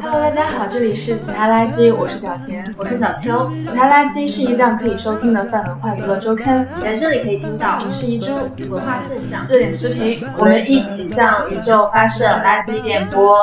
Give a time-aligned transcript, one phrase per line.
[0.00, 3.50] Hello，大家好，这里是其他垃圾，我是小田，我是小秋。
[3.66, 8.32] 其他垃圾是一档可以收听的泛文化娱乐周刊，在这里可以听到影视遗珠、
[8.70, 13.36] 文化现象、热点视频，我们一起向宇宙发射垃圾电波。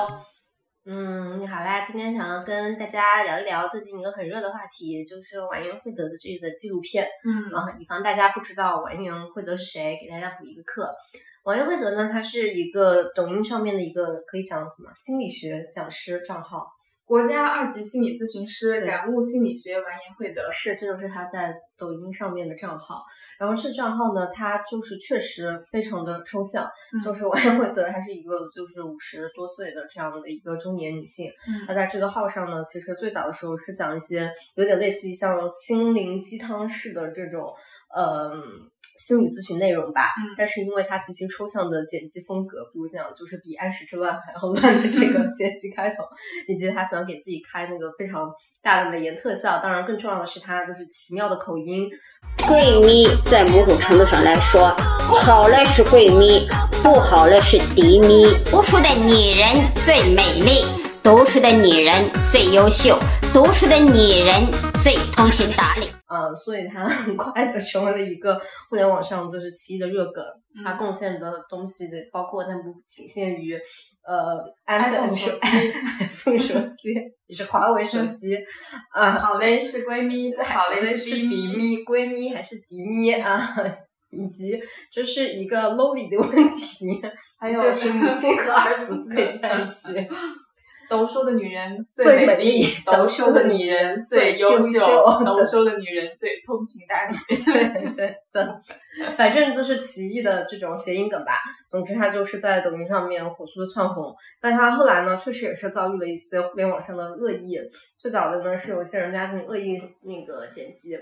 [0.90, 7.08] 嗯，你好啦，今天想要跟大家聊一聊最近一个很热的话题，就是完颜慧德的这个纪录片。
[7.24, 10.92] 嗯，然后以防大家不知道完颜慧德是谁，给大家补一个课。
[11.44, 16.66] 王源慧德呢，他是一个抖音上面的一个可以讲什么心理学讲师账号，
[17.08, 23.02] 国家二级心理咨询师，感悟心理学完颜慧德是，这就是他在抖音上面的账号。
[23.40, 26.70] 然后这账号呢，他就是确实非常的抽象，
[27.02, 31.32] 就是完颜慧德，她是一个就是五十多岁的这样的一个中年女性。
[31.66, 37.42] 她在这个号上呢，其实最早的时候是讲一些有点类似于像心灵鸡汤式的这种，
[37.96, 38.70] 嗯。
[38.98, 46.04] 心理咨询内容吧，但是因为它极其抽象的剪辑风格，比如讲就是比安史之乱还要乱的这个剪辑开头，
[46.48, 48.28] 以及他喜欢给自己开那个非常
[48.62, 51.88] 大的美颜特效，当然更重要的是他就是奇妙的口音。
[52.40, 54.76] 闺蜜在某种程度上来说，
[55.24, 56.48] 好了是闺蜜，
[56.84, 58.26] 不好了是敌蜜。
[58.46, 60.66] 读书的女人最美丽，
[61.04, 63.00] 读书的女人最优秀，
[63.32, 64.46] 读书的女人
[64.84, 65.88] 最通情达理。
[66.10, 68.40] 呃，所以它很快的成为了一个
[68.70, 70.24] 互联网上就是奇异的热梗。
[70.64, 73.54] 它贡献的东西的包括，但不仅限于
[74.04, 75.48] 呃， iPhone 手机
[76.00, 76.96] ，iPhone 手机
[77.28, 78.36] 也是华为手机。
[78.92, 83.48] 啊，好嘞是闺蜜，不好嘞是敌蜜，闺蜜还是敌蜜啊？
[84.10, 84.58] 以及
[84.90, 87.02] 这是一个 lonely 的问题，
[87.38, 89.94] 还有就是母亲和儿子不可以在一起。
[90.90, 94.80] 都说的女人最美丽，都说的女人最优秀，
[95.26, 97.18] 都说的女人最通情达理。
[97.44, 101.34] 对对对，反正就是奇异的这种谐音梗吧。
[101.68, 107.60] 总之，他就是在抖音上面火速的窜红，但他后来呢，确实也是遭遇了一些互联网上的恶意。
[107.98, 110.98] 最早的呢，是有些人进行恶意那个剪辑。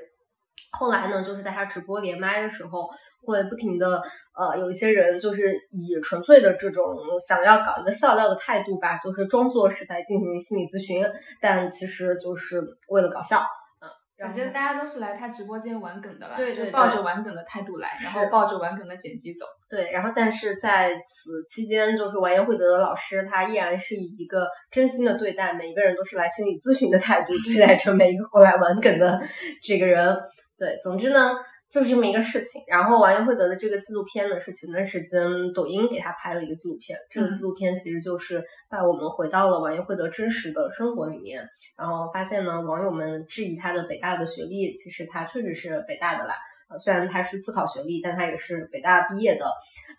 [0.78, 2.90] 后来呢，就是在他直播连麦的时候，
[3.26, 4.02] 会不停的
[4.38, 6.96] 呃，有一些人就是以纯粹的这种
[7.28, 11.04] 想要搞一个笑料的态度吧，就是装作是在进行心理咨询，
[11.42, 13.40] 但其实就是为了搞笑。
[13.82, 16.36] 嗯，反正大家都是来他直播间玩梗的吧？
[16.36, 19.46] 对对，抱着玩梗的态度来，然后抱着玩梗的剪辑走。
[19.68, 29.20] 对，然后但是在此期间，就是完颜慧德的老师，他依然是以一个真心的对待每一个人都是来心理咨询的态度对待着每一个过来玩梗的
[29.62, 30.16] 这个人。
[30.58, 31.32] 对，总之呢，
[31.70, 32.62] 就是这么一个事情。
[32.68, 36.98] 然后完颜慧德的这个纪录片呢，是前段时间抖音给他拍了一个纪录片。
[37.10, 46.36] 这个纪录片其实就是带我们回到了完颜慧德真实的生活里面，然后发现呢，网友们质疑他的北大的学历，其实他确实是北大的啦。
[46.68, 49.46] 呃，虽然他是自考学历，但他也是北大毕业的。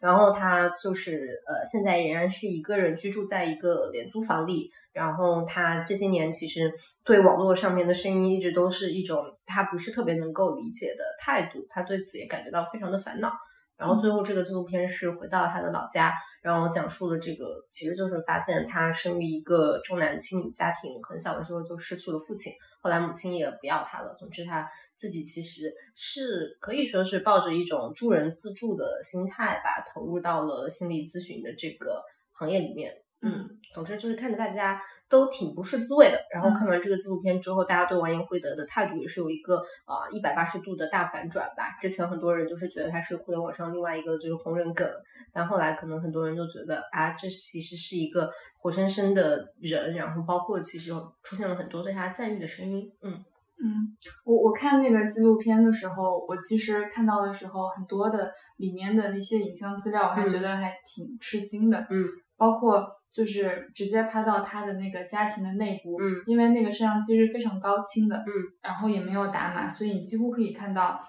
[0.01, 4.71] 然后他就是呃，现在仍然是一个人居住在一个廉租房里。
[4.93, 6.73] 然后他这些年其实
[7.05, 13.31] 对网络上面的声音一直都是一种他不是特别能够理解的态度，他对此也感觉到非常的烦恼。
[13.77, 22.51] 然后最后这个纪录片是回到他的老家，然后讲述了这个其实就是发现他生于一个重男轻女家庭，很小的时候就失去了父亲，
[22.87, 24.15] 后来母亲也不要他了。
[24.15, 33.03] 总之他自己其实是可以说是抱着一种助人自助的心态吧，投入到了心理咨询的这个行业里面。
[33.23, 36.19] 嗯，总之就是看着大家都挺不是滋味的。
[36.33, 41.77] 然后看完这个纪录片之后，大家对完颜辉德的态度也是有一个啊一百八十度的大反转吧。
[41.81, 44.89] 之前很多人就是觉得他是互联网上另外一个就是红人梗，
[45.33, 49.95] 但后来可能很多人都觉得啊，这其实是一个活生生的人。
[49.95, 50.91] 然后包括其实
[51.23, 52.91] 出现了很多对他赞誉的声音。
[53.03, 53.13] 嗯
[53.59, 61.79] 嗯，我我看那个纪录片的时候，我其实看到的时候很多的里面的那些影像资料，我还觉得还挺吃惊的。
[61.91, 62.05] 嗯，
[62.37, 62.87] 包括。
[63.11, 68.31] 就是直接拍到他的那个家庭的内部，嗯，因为那个摄像机是非常高清的，嗯，
[68.63, 71.01] 然后也没有打码，所以你几乎可以看到，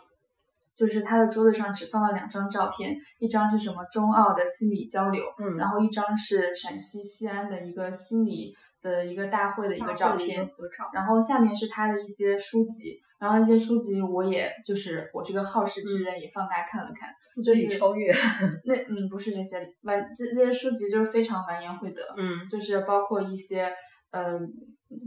[0.76, 10.48] 就是他的桌子上只放了两张照片，一张是什么中澳的心理交流，嗯，然后一张是陕西西安的一个心理的一个大会的一个照片，
[10.94, 13.02] 然后下面是他的一些书籍。
[13.20, 17.10] 然后那些书籍，我也就是我这个好事之人也放大看了看，
[17.44, 18.12] 就是超越。
[18.66, 23.72] 那嗯不是这些完这这些书籍就是非常完颜慧德，嗯，就是包括一些
[24.12, 24.48] 嗯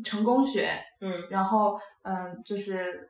[0.05, 0.71] 成功学，
[1.01, 3.09] 嗯，然后嗯就是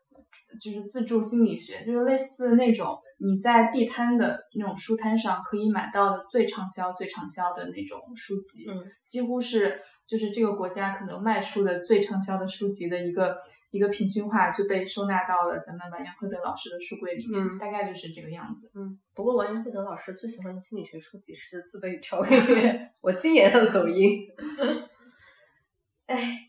[0.60, 9.80] 就是自助心理学，就是类似那种你在地摊的那种书摊上可以买到的最畅销、最畅销的那种书籍，嗯，几乎是
[10.10, 13.36] 就是这个国家可能卖出的最畅销的书籍的一个
[13.70, 18.68] 一个平均化就被收纳到了咱们完颜慧德老师的书柜里面，嗯大概就是这个样子。
[18.74, 22.36] 嗯，不过完颜慧德老师最喜欢的心理学书籍是《自卑与超越》，
[23.00, 24.26] 我今年的抖音。
[26.06, 26.48] 哎，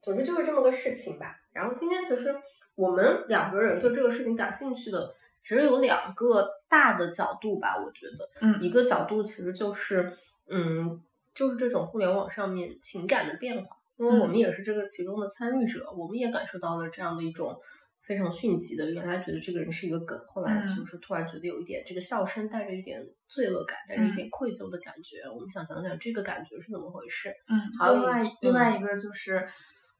[0.00, 1.40] 总之就是这么个事情吧。
[1.52, 2.32] 然后今天其实
[2.76, 7.76] 我们两个人对这个事情感兴趣的，其实有两个大的角度吧。
[7.84, 10.16] 我觉得，嗯一个角度其实就是，
[10.48, 11.02] 嗯，
[11.34, 17.56] 就是这种互联网上面情感的变化，因为我们也是这个其中的参与者，我们也感受到了这样的一种
[18.00, 20.76] 非常迅疾的，原来觉得这个人是一个梗，后来嗯。
[20.76, 25.22] 就是突然觉得有一点这个笑声带着一点罪恶感，带着一点愧疚的感觉。
[25.34, 27.32] 我们想讲讲这个感觉是怎么回事。
[27.48, 29.36] 嗯，还有另外另外一个就是，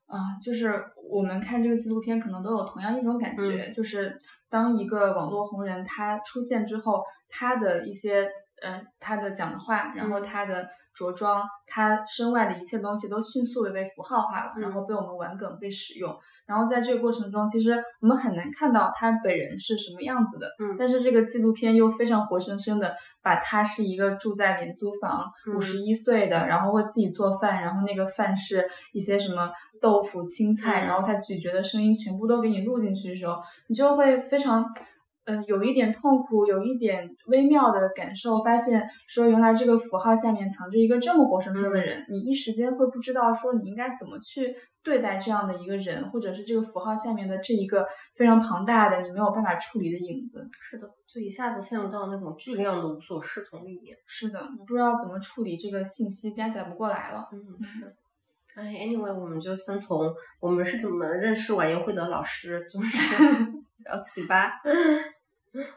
[0.06, 4.20] 啊、就是我们看这个纪录片可能都有同样一种感觉，就是
[4.50, 8.28] 当一个网络红人他出现之后，他的一些
[8.62, 20.76] 呃他的讲的话，然后他的着装，他身外的一切东西都迅速的被符号化了，然后被我们玩梗被使用，然后在这个过程中，其实我们很难看到他本人是什么样子的，嗯。
[20.78, 29.50] 但是这个纪录片又非常活生生的把他是一个住在廉租房、嗯五十一岁的，然后会自己做饭，然后那个饭是一些什么
[29.80, 30.86] 豆腐、青菜，嗯。
[30.86, 33.34] 然后他咀嚼的声音全部都给你录进去的时候，
[33.66, 34.64] 你就会非常。
[35.26, 50.46] 嗯，有一点痛苦，有一点微妙的感受，发现说原来这个符号下面藏着一个这么活生生的人，你一时间会不知道说你应该怎么去对待这样的一个人，或者是这个符号下面的这一个非常庞大的你没有办法处理的影子。
[50.60, 53.96] 是的，就一下子陷入到那种巨量的无所适从里面。
[54.06, 57.26] 是的，你不知道怎么处理这个信息，加载不过来了。
[57.32, 57.94] 嗯，是。
[58.56, 63.14] 哎，anyway，我们就先从我们是怎么认识晚宴会的老师，就是
[63.84, 64.60] 聊起吧。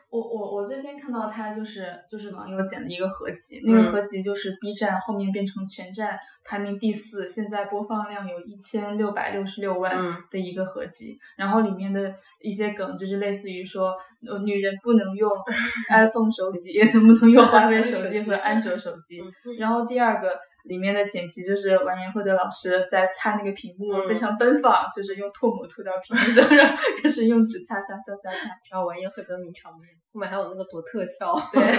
[0.09, 10.15] 我我我最先看到他就是就是网友剪的一个合集，那个合集就是 B 站后面变成全站排名第四，现在播放量有一千六百六十六万嗯。
[10.31, 13.93] 的一个合集，然后里面的一些梗就是类似于说，
[14.27, 15.29] 呃，女人不能用
[15.89, 19.19] iPhone 手机，能 不能用华为手机和安卓手机？
[19.59, 20.37] 然后第二个
[20.67, 28.49] 里面的剪辑就是完颜慧德老师在擦那个屏幕，嗯非常奔放，就是用唾沫吐到屏幕上， 然后开始用纸擦擦擦擦擦。
[28.69, 31.33] 然后完颜慧德名场面，后面还有那个躲特效。
[31.53, 31.63] 对，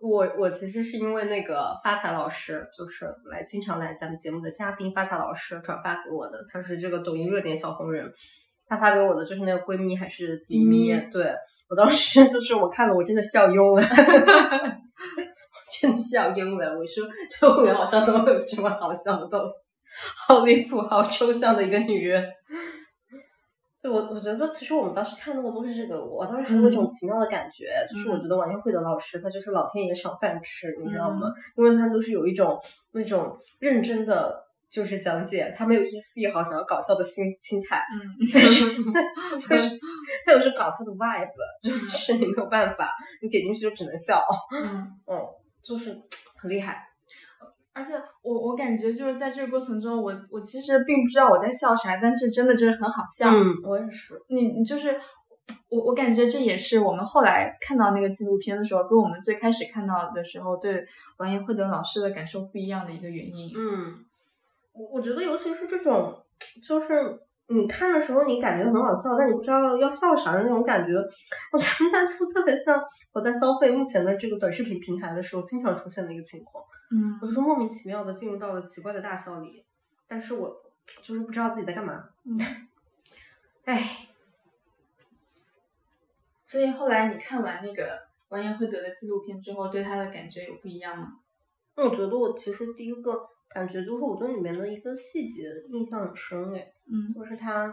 [0.00, 8.12] 我我其实是因为那个发财老师，就是来经常来咱们节目的嘉宾发财老师转发给我的，他是这个抖音热点小红人，
[8.72, 11.30] 他发给我的就是那个闺蜜还是迪咪，迪咪对
[11.68, 13.82] 我当时 就是我看了我真的笑晕了，
[15.78, 19.54] 真的笑晕了，我说这互联网上怎么会有这么好笑的东西，
[20.26, 22.24] 好离谱，好抽象的一个女人。
[23.82, 31.28] 对我，我觉得其实我们当时看那个都是这个，我当时还有一种奇妙的感觉，就是我觉得王艳慧的老师他就是老天爷赏饭吃，你知道吗？
[31.56, 32.58] 因为他都是有一种
[32.92, 34.41] 那种认真的，
[34.72, 38.00] 就是讲解，他没有一丝一毫想要搞笑的心心态，嗯，
[38.32, 38.74] 但是
[39.38, 39.78] 就是
[40.24, 41.28] 他有是搞笑的 vibe，
[41.60, 42.88] 就是你没有办法，
[43.20, 44.90] 你点进去就只能笑，嗯。
[45.06, 45.20] 嗯，
[45.62, 45.96] 就是
[46.36, 46.82] 很厉害，
[47.72, 47.92] 而且
[48.22, 53.30] 我我感觉就是在这个过程中，我我其实并不知道我在笑啥，但是真的就是很好笑。
[53.30, 54.98] 嗯，我也是，你你就是
[55.68, 60.84] 我我感觉这也是我们后来看到那个纪录片的时候，跟我们最开始看到的时候对
[61.18, 63.52] 王彦慧德老师的感受不一样的一个原因。
[63.54, 64.04] 嗯，
[64.72, 66.22] 我我觉得尤其是这种，
[66.62, 70.92] 就是你看的时候你感觉很好笑，但你不知道要笑啥的那种感觉，
[71.52, 72.82] 我觉得那就特别像
[73.12, 76.64] 我在消费目前的这个短视频平台的时候经常出现的一个情况。
[76.94, 79.64] 嗯我就是莫名其妙的进入到了奇怪的大笑里，
[80.06, 80.62] 但是我
[81.02, 82.04] 就是不知道自己在干嘛。
[82.24, 82.38] 嗯，
[83.64, 84.08] 唉，
[86.44, 91.14] 所以后来你看完那个完颜慧德的纪录片之后，对他的感觉有不一样吗？
[91.76, 97.12] 那我觉得我其实第一个感觉就是我对里面的一个细节印象很深诶，嗯。
[97.14, 97.72] 就是他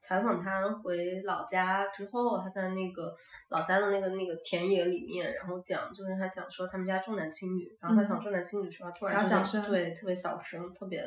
[0.00, 3.14] 采访他回老家之后，他在那个
[3.48, 9.70] 老家的那个那个田野里面，然后讲，就是他讲说他们家重男轻女，然后他讲重男轻女的时候，他突然就是小小声。
[9.70, 11.02] 对，特别小声，特别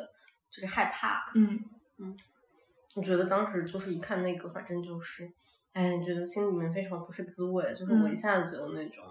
[0.50, 1.32] 就是害怕。
[1.36, 1.60] 嗯。
[1.98, 2.16] 嗯
[2.96, 5.30] 我觉得当时就是一看那个，反正就是，
[5.74, 9.04] 哎，觉得心里面非常不是滋味，就是我一嗯下子就有那种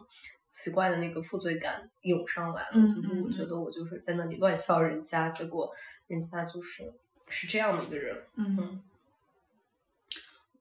[0.56, 5.68] 奇怪的那个负罪感涌上来了，嗯就是我嗯觉得我就是在那里乱笑人家，结果
[6.06, 6.92] 人家就是
[7.26, 8.56] 是这样的一个人，嗯。
[8.56, 8.82] 嗯。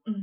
[0.05, 0.13] 嗯，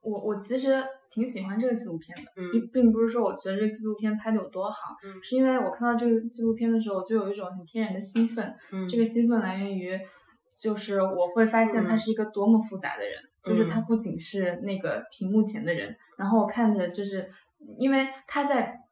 [0.00, 5.22] 我我其实挺喜欢这个纪录片的，嗯并并不是说我觉得这个纪录片拍的有多好，嗯。
[5.22, 8.88] 是因为我看到这个纪录片的时候，我就有一种很天然的兴奋，嗯。
[8.88, 10.00] 这个兴奋来源于
[10.58, 17.30] 就是我会发现他是一个多么复杂的人，就是他不仅是那个屏幕前的人，然后我看着就是
[17.78, 18.87] 因为他在，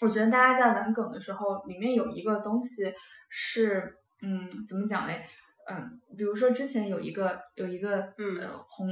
[0.00, 2.92] 我觉得大家在玩梗的时候，里面有一个东西
[3.28, 5.22] 是，嗯，怎么讲嘞？
[5.68, 8.88] 嗯，比如说之前有一个有一个呃红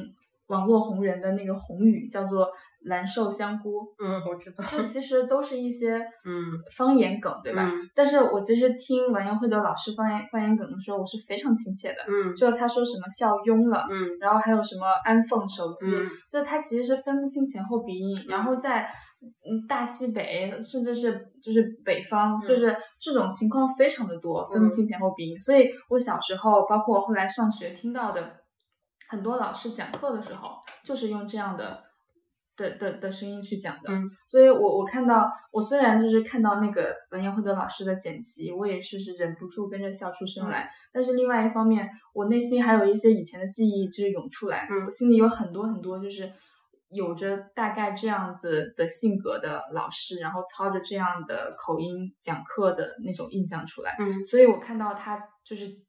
[0.47, 2.49] 网络红人的那个红语叫做
[2.85, 6.43] 蓝瘦香菇，嗯，我知道，这其实都是一些 嗯
[6.77, 7.69] 方言梗，对吧？
[7.93, 15.91] 但是我其实听完颜慧德老师方言方言梗的时候，我是非常亲切的，嗯，就是他说什么笑晕了，嗯，然后还有什么安凤手机，
[16.33, 18.89] 就他其实是分不清前后鼻音，然后在
[19.21, 28.37] 嗯大西北甚至是就是北方，就是这种情况非常的多，分不清前后鼻音，所以我小时候包括我后来上学听到的
[29.09, 30.51] 很多老师讲课的时候，
[30.85, 31.85] 就是用这样的。
[32.57, 33.91] 的的的声音去讲的，
[34.29, 40.69] 所以我我看到我虽然就是看到那个文言慧德老师的剪辑，我也是是忍不住跟着笑出声来。
[40.93, 46.31] 但是另外一方面，我内心还有一些以前的记忆就是涌出来，我心里有很多很多就是
[46.91, 53.97] 有着大概这样子的性格的老师，然后操着这样的口音讲课的那种印象出来。
[53.99, 55.81] 嗯，所以我看到他就是。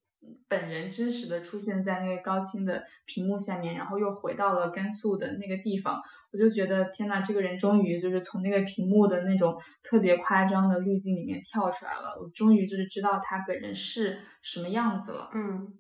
[0.48, 6.00] 本人真实的出现在那个高清的屏幕下面，然后又回到了甘肃的那个地方，
[6.32, 15.32] 我就觉得天呐，这个人终于就是从那个屏幕的那种特别夸张的滤镜里面跳出来了，我终于就是知道他本人是什么样子了。
[15.34, 15.74] 嗯，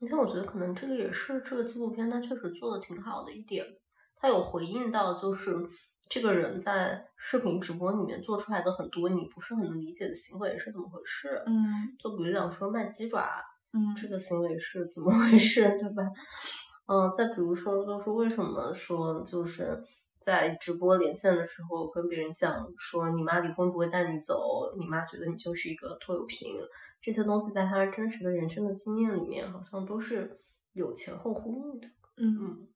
[0.00, 3.64] 你看，我觉得可能这个也是这个纪录片它确实做的挺好的一点，
[4.16, 5.56] 它有回应到就是。
[6.08, 11.40] 这个人在视频直播里面做出来的很多你不是很能理解的行为是怎么回事？
[11.46, 13.40] 嗯，就比如讲说卖鸡爪，
[13.72, 16.02] 嗯，这个行为是怎么回事，对吧？
[16.86, 19.80] 嗯，再比如说就是为什么说就是
[20.20, 26.48] 在直播连线的时候跟别人讲说你妈离婚不会带你走，你妈觉得你就是一个拖油瓶，
[27.00, 30.40] 这些东西在他真实的人生的经验里面好像都是
[30.72, 31.88] 有前后呼应的。
[32.16, 32.68] 嗯嗯，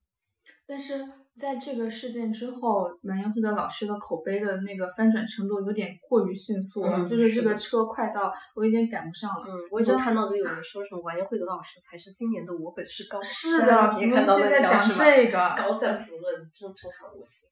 [0.66, 1.06] 但是。
[1.34, 9.44] 在这个事件之后，完颜慧德老师的口碑的那个翻转程度有点过于迅速了，就是这个车快到我有点赶不上了。
[9.44, 17.48] 嗯，我已经看到就有人说什么完颜慧德老师才是今年的我本是高是的，评论区在讲这个高赞评论，真真好恶心。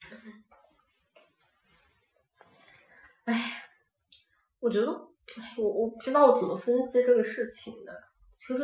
[3.27, 3.65] 哎，
[4.61, 5.09] 我觉得，
[5.59, 7.93] 我我不知道怎么分析这个事情的，
[8.31, 8.63] 其实。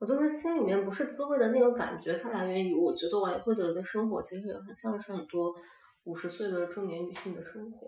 [0.00, 5.54] 我就是心里面不是滋味的那个感觉，它来源于我觉得王慧德的生活其实也很像是很多
[6.02, 7.86] 五十岁的中年女性的生活。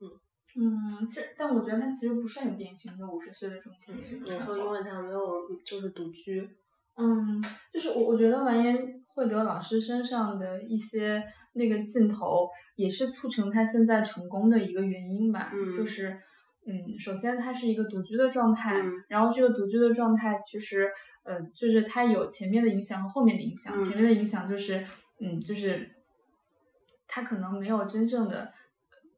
[0.00, 0.08] 嗯
[0.56, 4.22] 嗯，其实但我觉得他其实不是很典型的五十岁的中年女性。
[4.24, 5.20] 你说因为他没有
[5.66, 6.48] 就是独居。
[6.96, 11.22] 嗯，就是我我觉得完颜慧德老师身上的一些
[11.54, 15.50] 那个镜头也是促成他现在成功的一个原因吧。
[15.52, 16.16] 嗯，就是
[16.66, 20.90] 嗯，首先他是一个独居的状态，然后这个独居的状态其实。
[21.26, 23.82] 呃，就是他有前面的影响和后面的影响。
[23.82, 24.84] 前面的影响就是，
[25.22, 25.88] 嗯，就是
[27.08, 28.52] 他可能没有真正的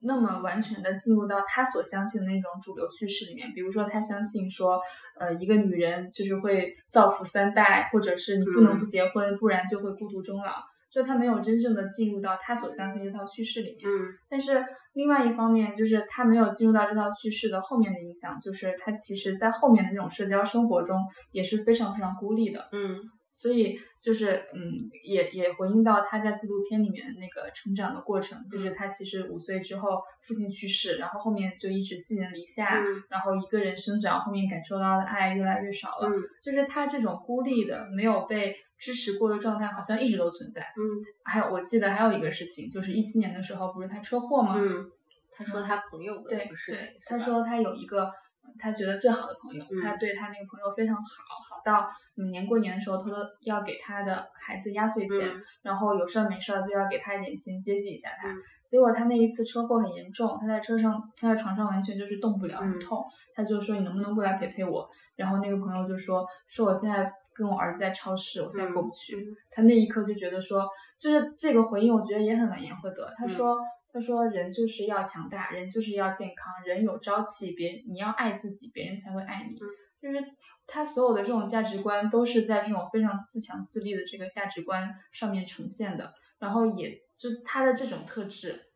[0.02, 3.50] 那么完全的进入到他所相信的那种主流叙事里面。
[3.52, 4.80] 比如说，他相信说，
[5.18, 10.52] 呃，一个女人就是会造福三代，或者是你不能不结婚，不然就会孤独终老。
[10.96, 20.98] 就他没有真正的进入到他所相信这套叙事里面，嗯，但是另外一方面就是他没有进入到这套叙事的后面的影响，就是他其实在后面的那种社交生活中
[21.32, 22.96] 也是非常非常孤立的，嗯，
[23.30, 24.72] 所以就是嗯，
[25.04, 36.08] 也也回应到他在纪录片里面那个成长的过程，就是他其实五岁之后父亲去世，然后后面就一直寄人篱下，然后一个人生长，后面感受到的爱越来越少了，
[36.42, 38.56] 就是他这种孤立的没有被。
[38.78, 40.61] 支持过的状态好像一直都存在。
[40.62, 40.83] 嗯，
[41.25, 44.56] 还有我记得还有一个事情，就是一七年的时候不是他车祸吗？
[44.59, 44.90] 嗯，
[45.33, 48.11] 他说他朋友的那个事情，他说他有一个
[48.59, 55.30] 他觉得最好的朋友，他对他那个朋友非常好，好到每年过年的时候他都要给他的孩子压岁钱，
[55.62, 58.28] 然后有事儿没事儿就要给他一点钱接济一下他。
[58.64, 63.04] 结果他那一次车祸很严重，他在车上他在床上完全就是动不了，很痛。
[63.35, 64.88] 他就说你能不能过来陪陪我？
[65.16, 67.12] 然后那个朋友就说说我现在。
[67.36, 69.16] 跟我儿子在超市，我现在过不去。
[69.50, 70.66] 他那一刻就觉得说，
[70.98, 73.12] 就是这个回应，我觉得也很完颜慧德。
[73.16, 73.58] 他说，
[73.92, 79.58] 他说人就是要强大，人就是要健康，人有朝气，别你要爱自己，别人才会爱你。
[80.00, 80.24] 就是
[80.66, 86.14] 他所有的这种价值观都是在这种非常自强自立的这个价值观上面呈现的。
[86.38, 88.66] 然后也就他的这种特质，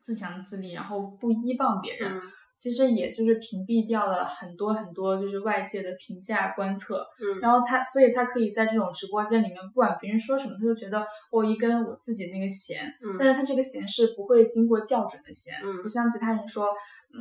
[0.00, 2.20] 自强自立，然后不依傍别人。
[2.54, 16.68] 其实也就是屏蔽掉了很多很多就是外界的评价观测，嗯，然后他所以他可以在这种直播间里面，不管别人说什么，他就觉得我一根我自己那个弦，嗯，但是他这个弦是不会经过校准的弦，嗯，不像其他人说，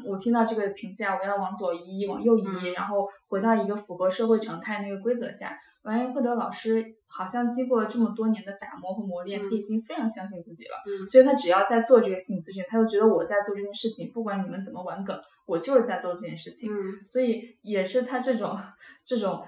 [0.05, 5.57] 我听到这个评价，我要往左移，往右移，然后回到一个符合社会常态那个规则下。
[5.89, 10.77] 完颜慧德老师好像经过了这么多年的打磨和磨练，他已经非常相信自己了。
[11.07, 16.69] 所以他只要在做这个心理咨询，他就觉得我在做这件事情，不管你们怎么玩梗，我就是在做这件事情。
[17.05, 18.55] 所以也是他这种
[19.03, 19.43] 这种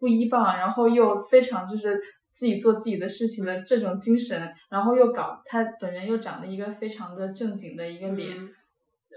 [0.00, 2.00] 不依傍，然后又非常就是
[2.30, 8.36] 自己做自己的事情的这种精神，然后又搞他本人又长了一个非常的正经的一个脸。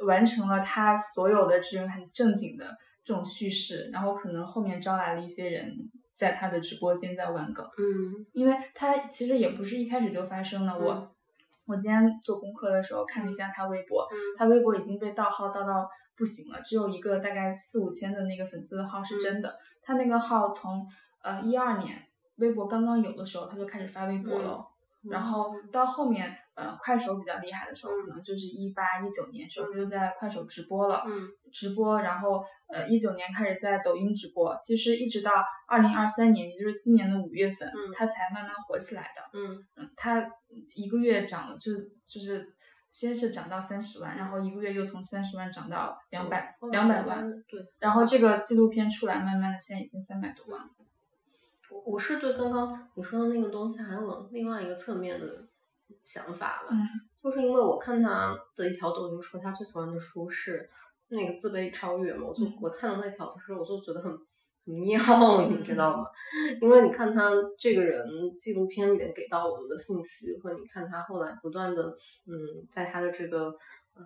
[0.05, 5.73] 完成了他所有的这种很正经的这种叙事，然后可能后面招来了一些人
[6.17, 10.77] 在他的直播间在玩梗，嗯，因为他其实也不是一开始就发生的。
[10.77, 11.15] 我
[11.67, 19.55] 我今天做功课的时候看了一下他微博，他微博已经被盗号盗到不行了，只有一个大概四五千的那个粉丝的号是真的。
[19.83, 20.85] 他那个号从
[21.21, 22.01] 呃一二年
[22.37, 24.65] 微博刚刚有的时候他就开始发微博了。
[25.03, 31.03] 然后到后面，呃，快手比较厉害的时候，可能就是一八一九年时候，他就在快手直播了，
[31.53, 35.31] 直播，然后呃，一九年开始在抖音直播，其实一直到
[35.67, 39.21] 二零二三年，也就是今年的五月份，他才慢慢火起来的。
[39.33, 40.27] 嗯嗯，他
[40.73, 41.71] 一个月涨了，就
[42.07, 42.51] 就是
[42.91, 50.69] 先是涨到三十万，然后一个月又从三十万涨到两百两百万，对，然后这个纪录片出来，慢慢的现在已经三百多万了。
[51.69, 55.45] 我我是对刚刚你说的那个东西还有另外一个侧面的
[56.03, 56.71] 想法了，
[57.21, 60.69] 就是因为我看他的一条抖音说他最喜欢的书是
[61.09, 66.05] 那个《自卑与超越》嘛，我就我看到那条的时候我就觉得很很妙，你知道吗？
[66.61, 68.05] 因为你看他这个人
[68.39, 71.83] 纪录片里面给到我们的信息和你看他后来不断的
[72.25, 72.35] 嗯
[72.69, 73.53] 在他的这个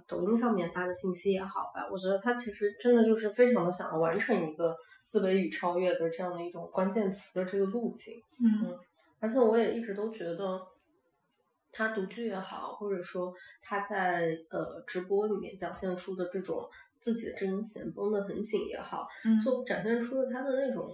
[0.07, 4.75] 抖音上面发的信息也好吧，我觉得他其实真的就是非常的想要完成一个。
[5.03, 8.73] 自卑与超越的这样的一种关键词的这个路径，嗯，
[9.19, 10.57] 而且我也一直都觉得，
[11.71, 16.67] 他独居也好，或者说他在呃直播里面表现出的这种
[16.99, 20.89] 自己的这根弦绷得很紧也好，嗯，就展现出了他的那种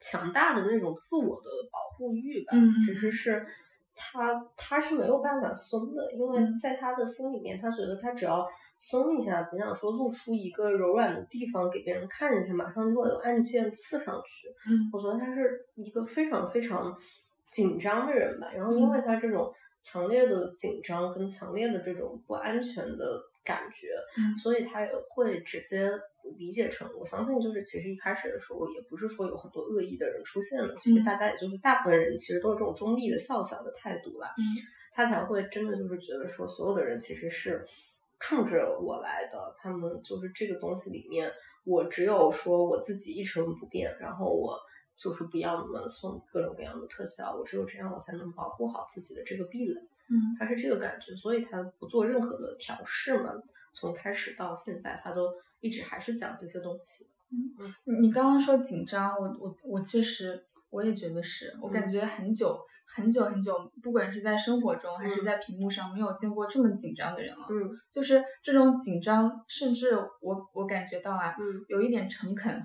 [0.00, 2.52] 强大的那种自我的保护欲吧。
[2.52, 3.46] 嗯，其实是
[3.94, 8.46] 他他是没有办法松的，因为在他的心里面，他觉得他只要。
[8.80, 14.46] 松一下，不想说露出一个柔软的地方给别人看一下，马上就会有按键刺上去。
[14.70, 16.96] 嗯，我觉得他是一个非常非常
[17.50, 18.52] 紧张的人吧。
[18.54, 25.90] 然后，因为他这种强烈的紧张跟强烈的这种不安全的感觉，嗯，所以他也会直接
[26.36, 34.34] 理解成，我相信就是其实一开始的时候也不是说有很多恶意的人出现了，其实大家也就是大部分人其实都是这种中立的笑笑的态度啦。
[34.36, 34.42] 嗯，
[34.92, 37.66] 他才会真的就是觉得说所有的人其实是。
[38.20, 41.30] 冲着我来的，他们就是这个东西里面，
[41.62, 44.58] 我只有说我自己一成不变，然后我
[44.98, 49.80] 就是不要你们送各种各样的特效，我只有这样，我才能保护好自己的这个壁垒。
[50.10, 53.32] 嗯，他是这个感觉，所以他不做任何的调试嘛，
[53.72, 57.06] 从开始到现在，他都一直还是讲这些东西。
[57.30, 60.44] 嗯，你刚刚说紧张，我我我确实。
[60.70, 67.46] 我也觉得是，我感觉很久很久很久，不管是在生活中还是在屏幕上，没有见过这么紧张的人了。
[67.48, 72.62] 嗯，就是这种紧张，甚至我我感觉到啊，嗯，有一点诚恳，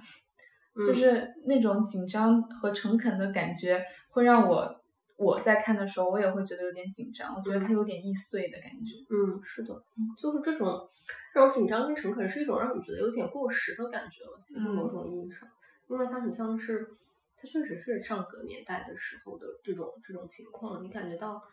[0.75, 4.81] 就是那种紧张和诚恳的感觉，会让我
[5.17, 7.35] 我在看的时候，我也会觉得有点紧张。
[7.35, 8.95] 我觉得他有点易碎的感觉。
[9.09, 9.83] 嗯，是的，
[10.17, 10.89] 就是这种
[11.33, 14.39] 这种紧张跟诚恳是一种让你觉得有点过时的感觉了。
[14.43, 15.47] 其实某种意义上，
[15.87, 16.87] 因为它很像是。
[17.35, 21.43] 它确实是上个年代的时候的这种这种情况，你感觉到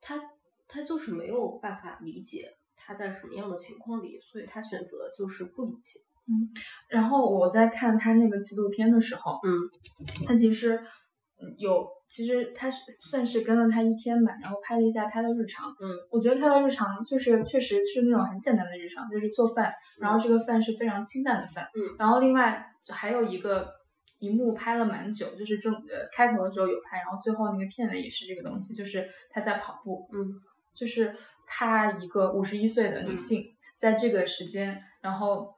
[0.00, 0.16] 他
[0.68, 5.98] 他就是没有办法理解他在什么样的情况里，所以他选择就是不理解。
[6.26, 6.48] 嗯，
[6.88, 10.80] 然后我在看他那个纪录片的时候，嗯，他其实
[11.58, 15.70] 有，其实他是算是跟了他一天吧，然后拍了一下他的日常。
[15.80, 21.68] 嗯，我觉得他的日常就是确实是那种很简单的日常，就是做饭，然后这个饭是非常清淡的饭。
[21.74, 23.68] 嗯，然后另外还有一个。
[24.20, 30.40] 一幕拍了蛮久，就是正呃开头的时候有拍，然后最后那个片尾也是这个东西，就是他在跑步，嗯，
[30.72, 31.14] 就是
[31.46, 33.44] 他一个五十一岁的女性，
[33.76, 35.54] 在这个时间，然后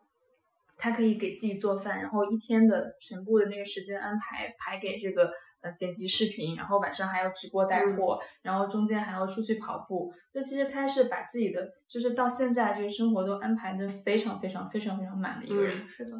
[0.76, 16.12] 她可以给自己做饭，然后一天的全部的那个时间安排排给这个呃剪辑视频，然后晚上还要直播带货，然后中间还要出去跑步，那其实他是把自己的就是到现在这个生活都安排的非常非常非常非常满的一个人，是的，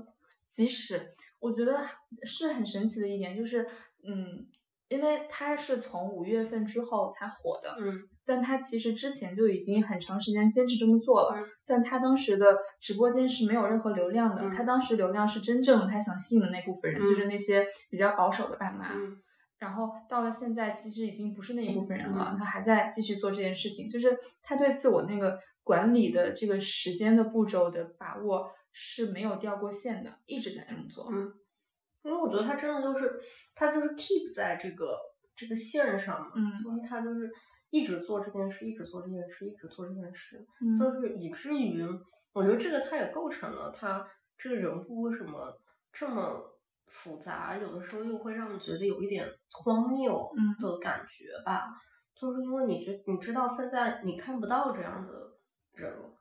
[0.49, 1.13] 即使。
[1.39, 1.87] 我觉得
[2.25, 3.63] 是很神奇的一点，就是，
[4.03, 4.47] 嗯，
[4.89, 11.35] 因为他是从五月份之后才火的，嗯，但他其实之前就已经很长时间坚持这么做了，
[11.67, 12.47] 但他当时的
[12.81, 18.93] 直播间是没有任何流量的，他当时流量是真正他想吸引的那部分人，就是那些比较保守的爸妈，
[19.59, 25.39] 然后到了现在，其实已经不是那一部分人了，他还在继续做这件事情，就是他对自我那个。
[25.67, 31.09] 管理的这个时间的步骤的把握是没有掉过线的，一直在这么做。
[31.11, 31.29] 嗯，
[32.07, 33.21] 因为我觉得他真的就是
[33.53, 34.97] 他就是 keep 在这个
[35.35, 37.29] 这个线上嘛，嗯，就是他就是
[37.71, 40.73] 一直做这件事，一直做这件事，一直做这件事，嗯。
[40.73, 41.83] 就是以至于
[42.33, 45.61] 我觉得这个他也构成了他这个人物为什么
[45.93, 50.55] 这么复杂，有的时候又会让你觉得有一点荒谬嗯。
[50.61, 51.67] 的感觉吧。
[52.15, 55.37] 就是因为你觉你知道现在你看不到这样的
[55.75, 56.15] 人了，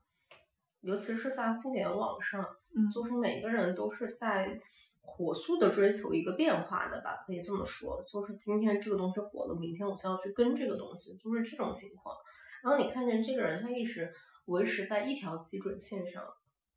[0.82, 2.44] 尤其是在互联网上，
[2.76, 2.90] 嗯。
[2.90, 4.60] 就是每个人都是在
[5.06, 8.04] 火速的追求一个变化的吧，可以这么说。
[8.06, 12.16] 就是今天这个东西火了，明天我就要去跟这个东西，就是这种情况。
[12.64, 14.12] 然后你看见这个人，他一直
[14.46, 16.24] 维持在一条基准线上，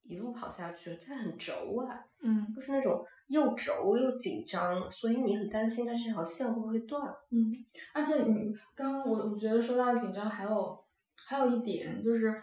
[0.03, 7.03] 一路跑下去，他很轴啊，嗯就是那种又轴又紧张，所以你很担心他这条线会不会断。
[7.31, 7.51] 嗯，
[7.95, 10.79] 而且你刚刚我我觉得说到紧张，还有
[11.27, 12.43] 还有一点就是，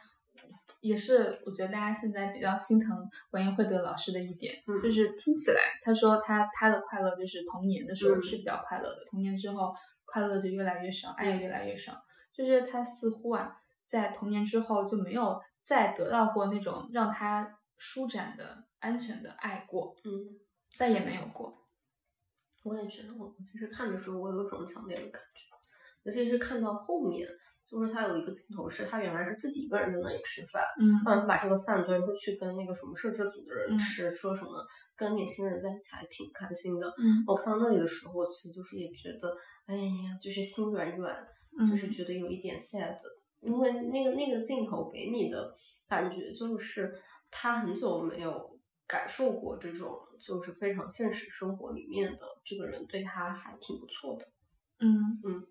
[0.87, 2.95] 也是我觉得大家现在比较心疼
[3.31, 4.79] 文英慧德老师的一点，嗯。
[4.83, 8.21] 就是听起来他说他他的快乐就是童年的时候嗯。
[8.21, 9.73] 是比较快乐的，童年之后
[10.05, 11.93] 快乐就越来越少，爱也越来越少，
[12.31, 20.39] 就是他似乎啊在童年之后就没有再得到过那种让他舒展的安全的爱过，嗯，
[20.75, 21.65] 再也没有过。
[22.63, 25.41] 我也觉得我，我其实看的时候，我有一种强烈的感觉，
[26.03, 27.27] 尤其是看到后面，
[27.65, 31.01] 就是他有一个镜头是他原来是自己一个人在那里吃饭，嗯。
[31.03, 33.77] 突然把这个饭端出去跟那个什么摄制组的人嗯。
[33.79, 34.51] 吃，说什么
[34.95, 36.87] 跟年轻人在一起还挺开心的。
[36.99, 37.23] 嗯。
[37.25, 41.65] 我看到那里的时候，我其实就是也觉得，哎呀，就是心软软，嗯。
[41.69, 42.95] 就是觉得有一点 sad，
[43.41, 45.55] 因为那个那个镜头给你的
[45.87, 46.93] 感觉就是
[47.31, 54.25] 他很久没有感受过这种就是非常现实生活里面的这个人对他还挺不错的。
[54.79, 55.19] 嗯。
[55.23, 55.47] 嗯，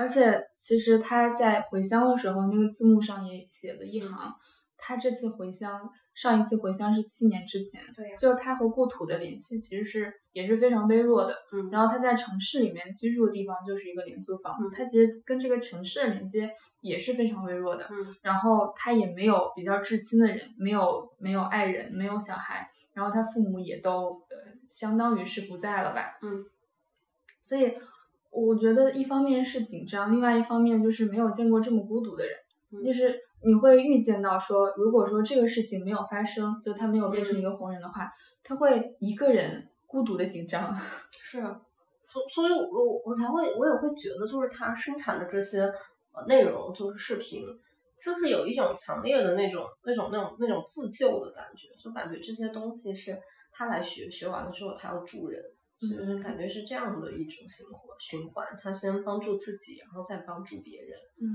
[0.00, 4.34] 而且其实他在回乡的时候，那个字幕上也写了一行，
[4.78, 11.36] 他这次回乡，上一次回乡是七年之前，对呀就是他和故土的联系其实是也是非常微弱的。
[11.52, 17.86] 嗯然后他在城市里面居住的地方就是一个廉租房，嗯他其实跟这个城市的连接也是非常微弱的。
[17.92, 24.36] 嗯然后他也没有比较至亲的人，没有没有爱人，没有小孩，然后他父母也都呃
[24.66, 26.18] 相当于是不在了吧。
[26.22, 26.46] 嗯，
[27.42, 27.76] 所以
[28.30, 32.36] 我觉得一方面是紧张，另外一方面就是没有见过这么孤独的人，
[32.72, 32.84] 嗯。
[32.84, 38.10] 就是你会预见到说，如果说这个事情没有发生，就他没有变成嗯一个红人的话，
[38.44, 40.74] 他会一个人孤独的紧张。
[41.10, 41.40] 是，
[42.08, 45.62] 所所以我，我我才会，我也会觉得，就是他生产的这些
[46.12, 47.42] 呃内容，就是视频，
[48.02, 53.18] 就是有一种强烈的那种、那种、那种、那种自救的感觉，就感觉这些东西是
[53.52, 55.42] 他来学，学完了之后他要助人，
[55.80, 60.98] 就是嗯感觉是这样的一种循环循环，他先帮助自己，然后再帮助别人。
[61.20, 61.26] 嗯，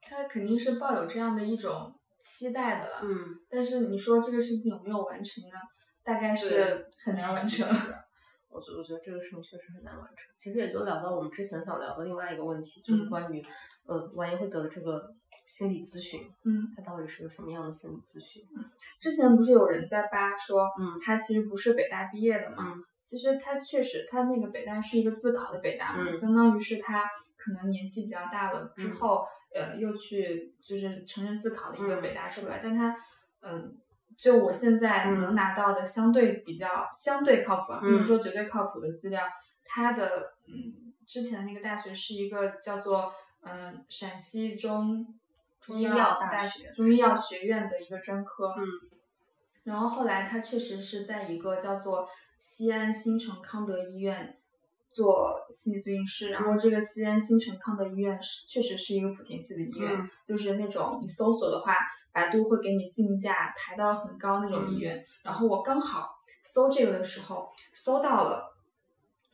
[0.00, 3.00] 他肯定是抱有这样的一种期待的了。
[3.02, 5.56] 嗯，但是你说这个事情有没有完成呢？
[6.02, 7.68] 大概是很难完成。
[8.48, 10.16] 我觉我觉得这个事情确实很难完成。
[10.36, 13.40] 其实也就聊到我们之前想聊的另外一个问题，就是嗯关于、
[13.86, 15.00] 呃完颜慧德的这个
[15.46, 18.42] 心理咨询，嗯，它到底是个什么样的心理咨询？
[19.00, 22.72] 之前不是有人在扒说，嗯他其实不是北大毕业的嘛？
[22.74, 26.14] 嗯其实他确实，他那个北大是一个自考的北大嘛，嗯。
[26.14, 27.04] 相当于是他
[27.36, 28.94] 可能年纪比较大了之嗯。
[28.94, 32.96] 后，呃，又去就是成人自考的一个嗯北大出来，是但他，
[33.42, 33.76] 嗯、
[34.16, 35.20] 就我现在嗯。
[35.20, 38.04] 能拿到的相对比较、相对靠谱啊，不能嗯。
[38.04, 39.24] 说绝对靠谱的资料，
[39.64, 45.04] 他的嗯之前那个大学是一个叫做嗯、陕西中
[45.60, 48.62] 中医医药大学中医药学院的一个专科，嗯。
[49.64, 52.08] 然后后来他确实是在一个叫做
[52.40, 54.38] 西安新城康德医院
[54.90, 61.76] 做心理咨询师，然后这个西安新城康德医院是确实是一个莆田系的医院，嗯就是那种你搜索的话，
[62.12, 65.04] 百度会给你竞价抬到很高那种医院。
[65.22, 68.56] 然后我刚好搜这个的时候搜到了，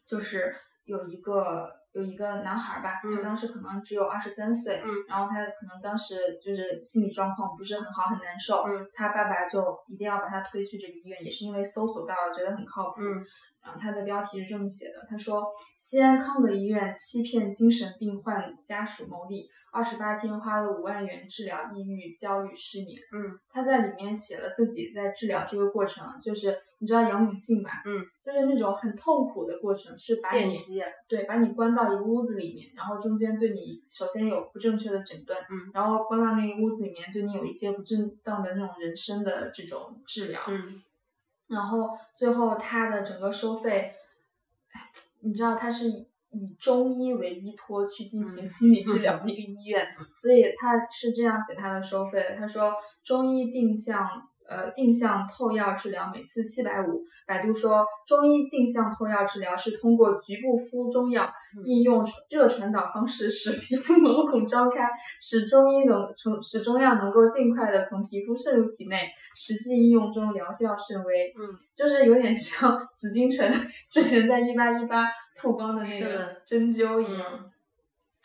[0.05, 3.23] 就是有一个有一个男孩儿吧，他嗯。
[3.23, 4.89] 当时可能只有二十三岁，嗯。
[5.09, 8.89] 然后他可能当时就是心理状况不是很好，很难受，嗯。
[8.95, 13.03] 他爸爸就一定要把他推去这个医院，也是因为搜索到了，觉得很靠谱。
[13.03, 13.25] 嗯。
[13.63, 15.45] 然后他的标题是这么写的：他说，
[15.77, 22.99] 西安康德医院欺骗精神病患家属牟利，二十八天花了五万元治疗抑郁、焦虑、失眠。
[23.13, 27.83] 嗯他在里面写了自己在治疗这个过程，就是你知道杨永信吧？
[27.85, 30.57] 嗯，就是那种很痛苦的过程，是把你，
[31.07, 40.83] 对把你关到一个屋子里面，然后中间对你首先有不正确的诊断，嗯然后关到那个屋子里面，对你有一些不正当的那种人生的这种治疗，嗯
[41.49, 43.93] 然后最后他的整个收费，
[44.73, 46.07] 哎你知道他是
[46.39, 52.37] 以中医为依托去进行心理治疗的一个医院，所以他是这样写他的收费的。
[52.37, 52.73] 他说
[53.03, 54.07] 中医定向。
[54.49, 57.03] 呃，定向透药治疗每次七百五。
[57.27, 61.29] 百度说，中医定向透药治疗是通过局部敷中药，
[61.65, 64.89] 应用热传导方式 使皮肤毛孔张开，
[65.21, 69.09] 使中医能从使中药能够尽快的从皮肤渗入体内。
[69.35, 71.35] 实际应用中疗效甚微。
[71.39, 73.47] 嗯，就是有点像紫禁城
[73.91, 75.07] 之前在一八一八
[75.41, 77.51] 曝光的那个针灸一样。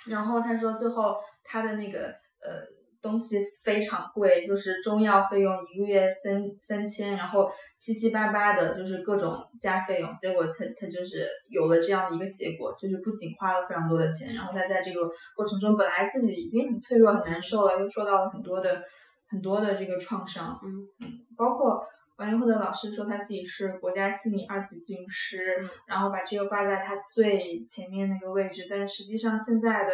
[0.07, 2.07] 然后他说，最后他的那个
[2.39, 2.80] 呃。
[3.01, 10.15] 东西非常贵，就是中药费用一个月三三千，然后七七八八的，就是各种加费用。
[10.15, 15.01] 结果他他就是有了这样的一个结果，就是不仅花了非常多的钱，然后他在这个
[15.35, 18.83] 过程中本来自己已经很脆弱很难受了，又受到了很多的
[19.29, 20.59] 很多的这个创伤。
[20.63, 20.69] 嗯
[21.01, 21.83] 嗯，包括
[22.17, 29.91] 王云慧的老师说他自己是国家心理二级咨询师，然后把这个挂在他最前面那个位置，但实际上现在的。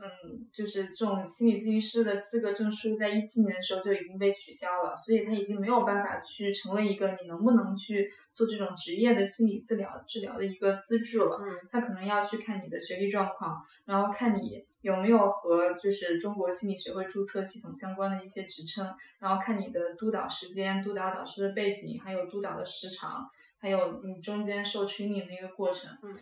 [0.00, 11.40] 嗯，就是这种心理咨询师的资格证书，在一七年的时候就已经被取消了，所以他已经没有办法去成为一个你能不能去做这种职业的心理治疗治疗的一个资质了。
[11.42, 25.90] 嗯，他可能要去看你的学历状况，然后看你有没有和就是中国心理学会注册系统相关的一些职称，然后看你的督导时间、督导导师的背景，还有督导的时长，还有你中间受 training 的一个过程。
[26.04, 26.14] 嗯，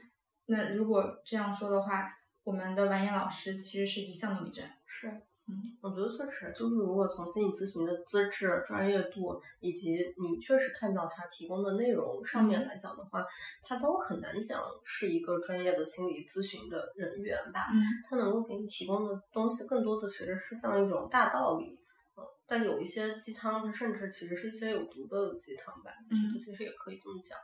[0.46, 2.10] 那如果这样说的话。
[2.46, 5.08] 我们的完颜老师其实是一项都没占，是，
[5.48, 13.26] 嗯，我觉得确实，就是如果从心理咨询的资质、专业度以及你确实看到他提供的内容上面来讲的话，
[13.64, 17.66] 他都很难讲是一个专业的心理咨询的人员吧。
[17.72, 21.76] 嗯，他能够给你提供的东西更多的其实是像一种大道理，
[22.16, 25.90] 嗯，但有一些鸡汤，甚至其实是一些有毒的鸡汤吧。
[26.12, 27.36] 嗯，其实也可以这么讲。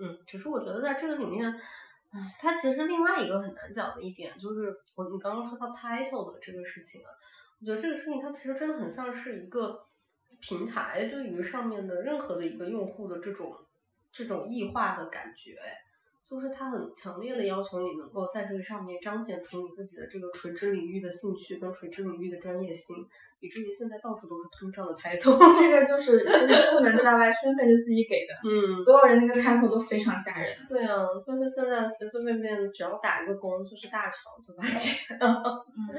[0.00, 1.60] 嗯，只是我觉得在这个里面。
[2.38, 7.08] 它其实另外一个很难讲的一点就是，我们刚刚说到 title 的这个事情啊，
[7.60, 9.86] 我觉得这个事情它其实真的很像是一个
[10.40, 13.56] 平台对于上面的任何的一个用户的这种
[14.12, 15.56] 这种异化的感觉，
[16.22, 22.96] 就是他很强烈的要求你能够在这个上面彰显出你自己的这个垂直领域的兴趣跟垂直领域的专业性。
[23.44, 30.56] 以至于现在到处都是通胀的抬头，这个就是就是出门在外身份是自己给的，嗯，所有人那个抬头都非常吓人。
[30.68, 34.62] 对啊，就是现在随随便便只要打一个工就是大厂，对吧？
[34.78, 35.90] 这样，嗯，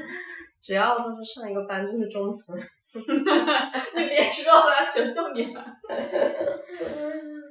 [0.62, 2.55] 只要就是上一个班就是中层，
[2.95, 5.62] 你别说了，求求你了。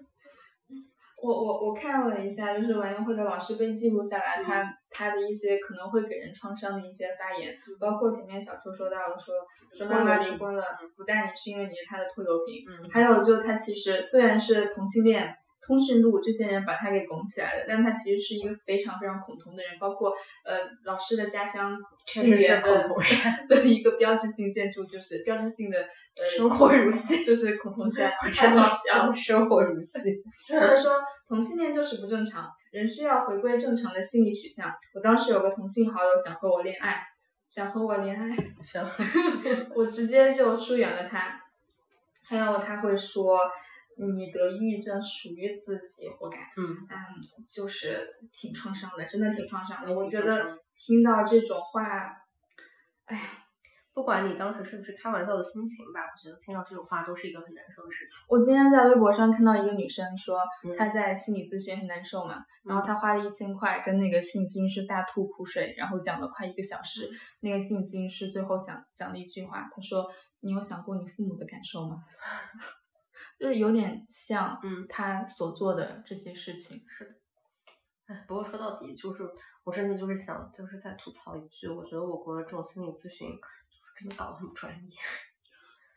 [1.23, 9.35] 我我我看了一下，就是完颜慧的老师被记录下来，他他的一些可能会给人创伤的一些发言，包括前面小邱说到了，说
[9.73, 10.65] 说妈妈离婚了，
[10.97, 15.33] 不带你是因为你是他的拖油瓶，还有就他其实虽然是同性恋。
[15.65, 20.11] 通讯录这些人把他给拱起来了，但他其实是一个非常非常恐同的人，包括
[20.45, 29.99] 呃老师的家乡确实是恐同山 的一个标志性建筑，就是标志性的呃 生活如戏，就是恐同山， 真的像生活如戏。
[30.49, 34.69] 他说同性恋就是不正常，人需要回归正常的心理取向。
[34.95, 37.01] 我当时有个同性好友想和我恋爱，
[37.49, 38.85] 想和我恋爱，想，
[39.77, 41.41] 我直接就疏远了他。
[42.29, 43.39] 还有他会说。
[43.97, 46.39] 你得抑郁症属于自己，活该。
[46.57, 46.97] 嗯嗯，
[47.45, 49.93] 就是挺创伤的，真的挺创伤的。
[49.93, 51.83] 我觉得听到这种话，
[53.05, 53.21] 哎，
[53.93, 58.27] 不管你当时是不是开玩笑的心情吧，我觉得听到这种话都是一个很难受的事情。
[58.31, 60.41] 我今天在微博上看到一个女生说，
[60.77, 67.11] 她在心理咨询很难受嘛，然后她花了一千块跟那个心理咨询师大吐苦水，然后讲了快一个小时。
[67.41, 71.97] 那个心理咨询师最后想讲了一句话，他说：“你有想过你父母的感受吗？”
[73.43, 77.11] 就是有点像，嗯，他所做的这些事情是的。
[78.07, 79.29] 哎，不过说到底，就是
[79.65, 84.97] 我真的就是想，就是再吐槽一句，我觉得我国的这种心理咨询就是真的搞得很专业。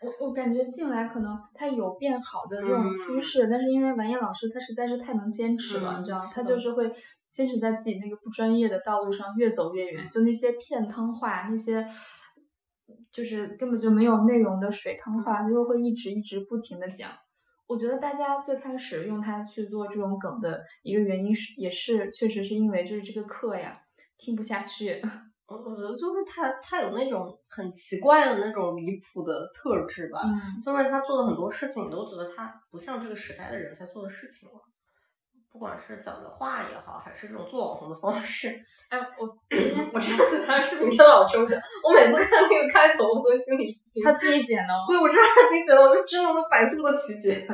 [0.02, 6.20] 我我感觉近来可能他有变好的这种趋势，但是因为完颜老师他实在是太能坚持了，你知道？
[6.34, 6.92] 他就是会
[7.30, 11.88] 坚持在自己那个不专业的道路上越走越远，就那些片汤话那些。
[13.12, 17.10] 就是根本就没有内容的水汤话，他就会一直一直不停的讲。
[17.68, 23.80] 我觉得大家最开始用它去做这种梗的一个原因是，也是确实是因为就是这个课呀
[24.18, 25.02] 听不下去。
[25.48, 30.20] 我我觉得就是他他有那种很奇怪的那种离谱的特质吧，
[30.60, 34.56] 就是他做的很多事情，你都觉得他不像这个时代的人在做的事情了。
[35.56, 38.50] 不管是讲的话也好，还是这种做网红的方式，
[38.92, 41.58] 哎，我 我真的觉得他视频真的好抽象。
[41.82, 47.48] 我每次看那个开头，我都心里他自己剪的， 对我知道他自己剪的，我就真的都百思不得其解。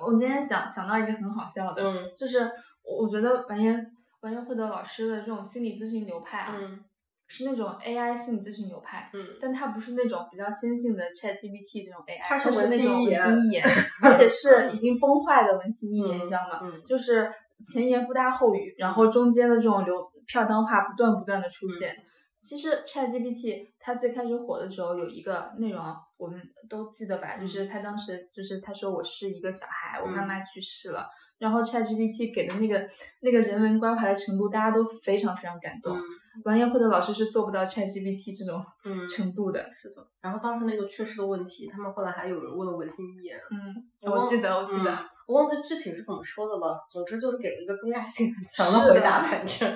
[0.00, 2.40] 我今天想想到一个很好笑的，嗯，就是
[2.82, 3.80] 我我觉得完颜
[4.22, 6.84] 完颜慧德老师的这种心理咨询流派啊，嗯
[7.28, 13.64] 是那种 AI 心理咨询流派，嗯，但它不是那种比较先进的 ChatGPT 这种 AI，它是是那种文文心一言
[14.02, 16.60] 而且是已经崩坏的文心一言，嗯你知道吗？
[16.62, 17.28] 嗯就是
[17.64, 19.94] 前言不搭后语，然后中间的这种流
[20.26, 21.96] 飘当话不断不断的出现。
[22.38, 25.82] 其实 ChatGPT 它最开始火的时候有一个内容
[26.18, 31.08] 我们都记得吧，就是他当时就是他说我是一个小孩，我妈妈去世了，
[31.38, 32.86] 然后 ChatGPT 给的那个
[33.22, 35.96] 那个人文关怀的程度，大家都非常非常感动。
[36.44, 39.62] 完颜慧的老师是做不到 ChatGPT 这种嗯，程度的。
[39.80, 40.06] 是的。
[40.20, 44.92] 然后当时那个缺失的问题，他们后来还有人问了文心一言，嗯，我记得，我记得。
[44.92, 46.80] 嗯我忘记具体是怎么说的了。
[46.88, 49.68] 总之就是给了一个更加性很强的回答，反正，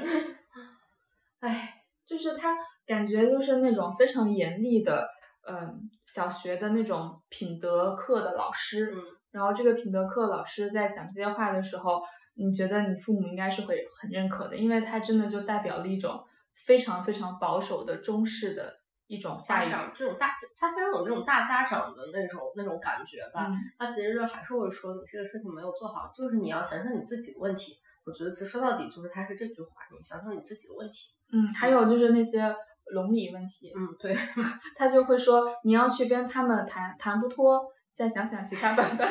[1.40, 2.54] 唉，就是他
[2.86, 5.08] 感觉就是那种非常严厉的，
[5.48, 8.92] 嗯、小学的那种品德课的老师。
[8.94, 12.00] 嗯然后这个品德课老师在讲这些话的时候，
[12.34, 16.20] 你觉得你父母应该是会很认可的，因为他真的就代表了一种
[16.64, 18.72] 非常非常保守的中式的
[19.06, 19.40] 一种。
[19.44, 23.46] 家长这种大，他非常有那种大家长的那种那种感觉吧。
[23.48, 27.78] 嗯他其实就还是会说你这个事情没有做好，就是你要想想你自己的问题。
[28.04, 31.10] 我觉得其实说到底就是他是这句话，你想想你自己的问题。
[31.32, 32.54] 嗯，还有就是那些
[32.86, 34.16] 伦理问题，嗯，对，
[34.74, 39.04] 他就会说你要去跟他们谈谈不脱，再想想其他办法。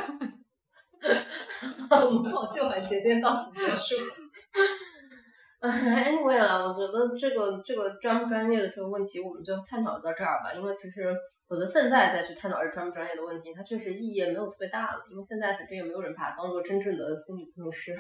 [2.12, 3.96] 模仿秀环节今天到此结束。
[5.60, 5.70] 哎，
[6.12, 10.54] anyway 了，我觉得这个这个专不专业的这个问题，我们就探讨到这儿吧。
[10.54, 11.14] 因为其实
[11.50, 15.02] 我觉得现在再去探讨这专不专业的问题，它确实意义也没有特别大了。
[15.12, 17.94] 因为现在反正也没有人把它当做真正的心理咨询师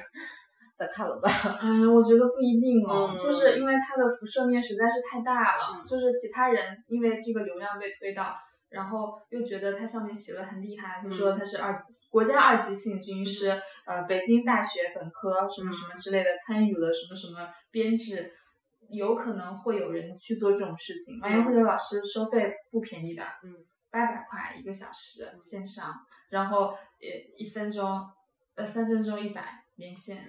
[0.77, 1.29] 在看了吧。
[1.61, 8.33] 嗯，我觉得不一定哦，嗯就是因为它的辐射面实在是太大了，嗯就是其他人因为这个流量被推到，
[8.69, 18.33] 然后又觉得他上面写的很厉害，就说他是二级国家二级心理咨询师，呃，北京大学本科什么什么之类的，参与了什么什么编制。
[18.91, 21.19] 有可能会有人去做这种事情。
[21.21, 23.53] 完颜慧的老师收费不便宜的，嗯，
[23.91, 25.93] 八百块一个小时线上，
[26.29, 28.03] 然后呃一分钟，
[28.55, 30.25] 呃三分钟一百连线。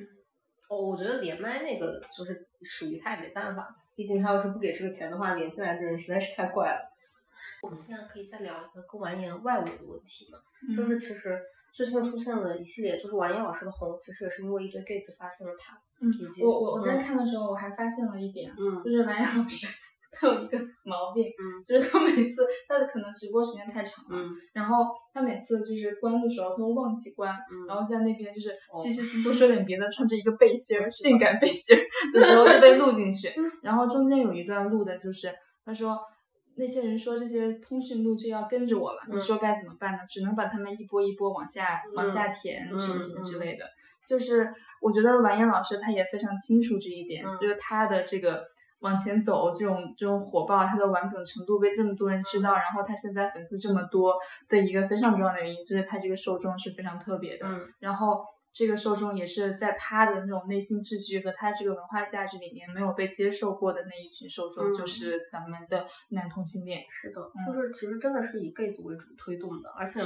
[0.68, 6.89] 哦，我觉得连麦那个就是属于他也没办法，毕竟他要是不给这个钱的话，连进来的人实在是太怪了。
[7.62, 10.38] 我们现在可以再聊一个跟完颜外围的问题嘛，
[10.76, 11.38] 就是其实
[11.72, 19.66] 最近出现了一系列，就是完颜老师的红，其实也是因为一堆 gay 子发现了他，嗯以及我我我在嗯看的时候，我还发现了一点，嗯就是完颜老师
[20.12, 31.80] 他有一个毛病，嗯就是他每次他的可能直播时间太长了，嗯然后他每次就是关的时候他都忘记关，嗯然后在那边就是哦稀稀疏疏说点别的，穿着一个背心儿，性感背心儿
[32.12, 35.32] 的时候就被录进去， 然后中间有一段录的就是
[35.64, 35.96] 他说。
[36.56, 39.98] 那些人说这些通讯录就要跟着我了，嗯你说该怎么办呢？
[40.08, 43.64] 只能把他们一波一波往下、往下嗯填，嗯什么什么之嗯类的。
[44.06, 48.42] 就是我觉得完颜老师他也非常清楚这一点，嗯就是他的这个
[48.80, 54.14] 往前走这种这种火爆，他的玩梗程度被这么多人知道，然后他现在粉丝这么多
[54.48, 58.24] 的一个非常重要的原因，就是他这个受众是非常特别的，嗯然后。
[58.52, 64.74] 这个受众也是在他的那种内心秩序和他这个文化价值里面没有被接受过的那一群受众，嗯。
[64.74, 66.84] 就是咱们的男同性恋。
[66.88, 70.00] 是的，就是其实真的是以 gay 子为主推动的，而且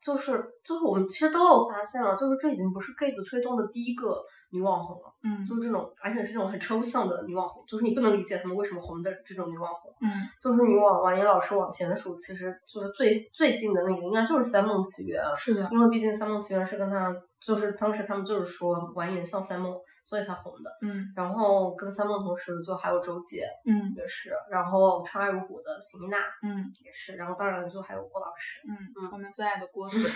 [0.00, 0.32] 就是
[0.64, 5.44] 就是我们其实都有发现了，就是这已经不是 gay 子推动的第一个女网红了，嗯。
[5.44, 9.92] 就是这种，而且是这种很抽象的女网红，就是你不能理解他们为什么红的这种女网红。
[10.00, 10.10] 嗯。
[10.40, 19.74] 就是你往完颜老师往前数，其实就是最最近的那个应该就是三梦奇缘，是的，因为毕竟三梦奇缘是跟他就是当时他们就是说完颜像三梦，
[20.04, 20.70] 所以才红的。
[20.82, 28.60] 嗯然后跟三梦同时的就还有周杰嗯也是，然后长爱如虎的邢一娜嗯也是，然后当然就还有郭老师。
[28.68, 28.76] 嗯，
[29.12, 29.96] 我们最爱的郭子。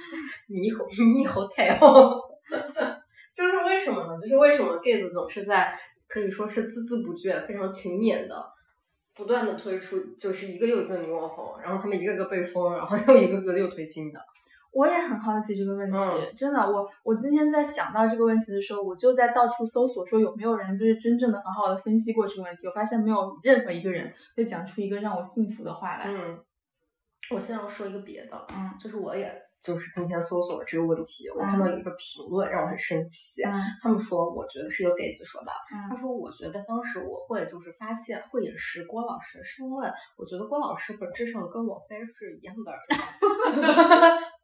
[0.48, 2.18] 猕猴猕猴太后，
[3.34, 4.16] 就是为什么呢？
[4.16, 8.34] 就是为什么 gay 子总是在可以说是孜孜不倦、非常勤勉的，
[9.14, 14.20] 不断的推出就是一个又一个女网红，然后他们一个个被封，然后又一个个又推新的。
[14.72, 22.66] 我也很好奇这个问题，嗯真的，我我今天在想到这个问题的时候，我就在到处搜索，说有没有人就是真正的很好的分析过这个问题。
[22.66, 26.04] 我发现没有任何一个人会讲出一个让我信服的话来。
[26.06, 26.38] 嗯，
[27.32, 29.30] 我现在要说一个别的，嗯就是我也
[29.60, 33.42] 就是今天搜索了这个问题，我看到有一个评论让我很生气。
[33.42, 33.52] 嗯
[33.82, 35.50] 他们说，我觉得是一个 gay 子说的。
[35.68, 44.18] 他嗯说，我觉得当时我会就是发现会饮食郭老师，是因为我觉得郭老师本质上跟我非是一样的人。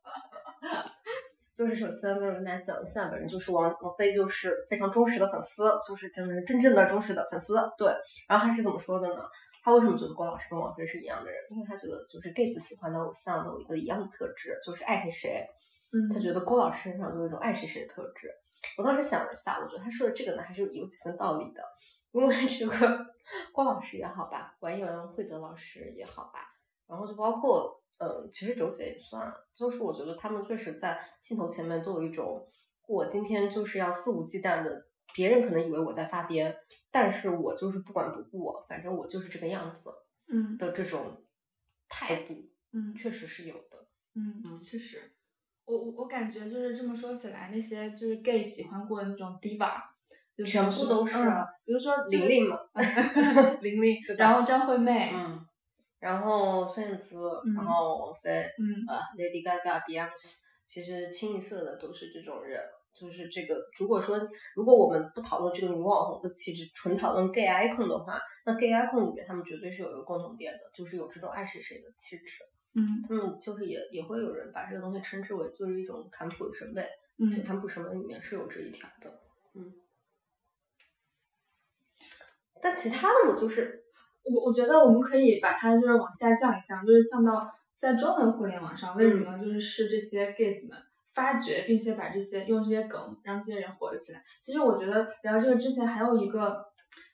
[1.57, 7.55] 就是首先就是跟大家讲一下，本人就是王王菲，就是非常忠实的粉丝，就是真的是真正的忠实的粉丝。
[7.79, 7.91] 对，
[8.29, 9.23] 然后他是怎么说的呢？
[9.65, 11.41] 他为什么觉得郭老师跟王菲是一样的人？
[11.49, 15.47] 因为他觉得就是 gay 子喜欢的偶像都有一个一样的特质，就是爱谁谁。
[15.95, 18.31] 嗯，他觉得郭老师身上就有一种爱谁谁的特质。
[18.77, 21.63] 我当时想了一下，我觉得他说的这个呢还是有几分道理的，
[22.13, 23.07] 因为这个
[23.53, 26.41] 郭老师也好吧，完颜慧德老师也好吧，
[26.87, 32.47] 然后就包括嗯，其实周姐也算，就是我觉得他们确实在镜头前面都有一种，
[32.87, 36.55] 我今天就是要肆无忌惮的，别人可能以为我在发癫，
[36.91, 39.91] 但是我就是不管不顾，反正我就是这个样子，
[40.29, 41.25] 嗯的这种
[41.89, 42.35] 态度，
[42.73, 43.89] 嗯确实是有的。
[44.15, 45.13] 嗯，确实，
[45.67, 49.75] 我我我感觉就是这么说起来，那些就是 gay 喜欢过的那种 diva，
[50.35, 52.57] 就全部都是啊嗯比如说玲玲嘛，
[53.61, 55.36] 玲玲对，吧然后张惠妹，嗯，
[55.99, 57.17] 然后孙燕姿，
[57.57, 62.61] 然嗯后王菲，嗯呃，Lady Gaga、Beyonce，其实清一色的都是这种人。
[62.99, 64.19] 就是这个，如果说
[64.55, 72.39] 如果我们不讨论这个女网红的气质，纯讨论 gay icon 的话，那 gay icon 里面他们绝对是有一个共同点的，就是有这种爱谁谁的气质。
[72.73, 76.83] 嗯他们就是也也会有人把这个东西称之为就是一种坎普审美，
[77.19, 79.21] 嗯坎普审美里面是有这一条的，
[79.55, 79.75] 嗯。
[82.63, 83.85] 但其他的我就是
[84.33, 90.77] 我我觉得我们可以把它就是往下降一降，就是降到在中文互联网上，为什么就是是这些 gays 们
[91.15, 94.23] 发掘，并且把这些用这些梗让这些人火了起来。
[94.41, 96.67] 其实我觉得聊这个之前还有一个，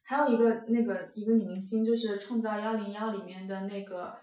[0.03, 4.17] 还有一个那个一个女明星，就是《创造幺零幺》里面的那个，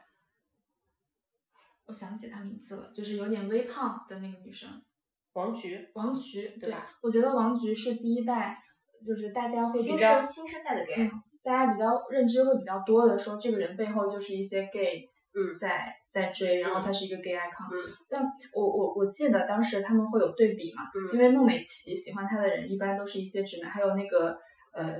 [1.85, 4.69] 我想起她名字了，就是有点微胖的那个女生。
[5.33, 6.89] 王菊，王菊，对吧？
[7.01, 8.61] 我觉得王菊是第一代，
[9.05, 11.11] 就是大家会比新较生新生代的 gay，嗯
[11.43, 17.73] 大家比较认知会比较多的说，这个人背后就是一些 gay，嗯在在追，然后他是一个 gay icon。
[17.73, 18.23] 嗯但
[18.53, 24.37] 我我我记得当时他们会有对比嘛，嗯因为孟美岐喜欢他的人一般都是一些直男，还有那个
[24.73, 24.95] 呃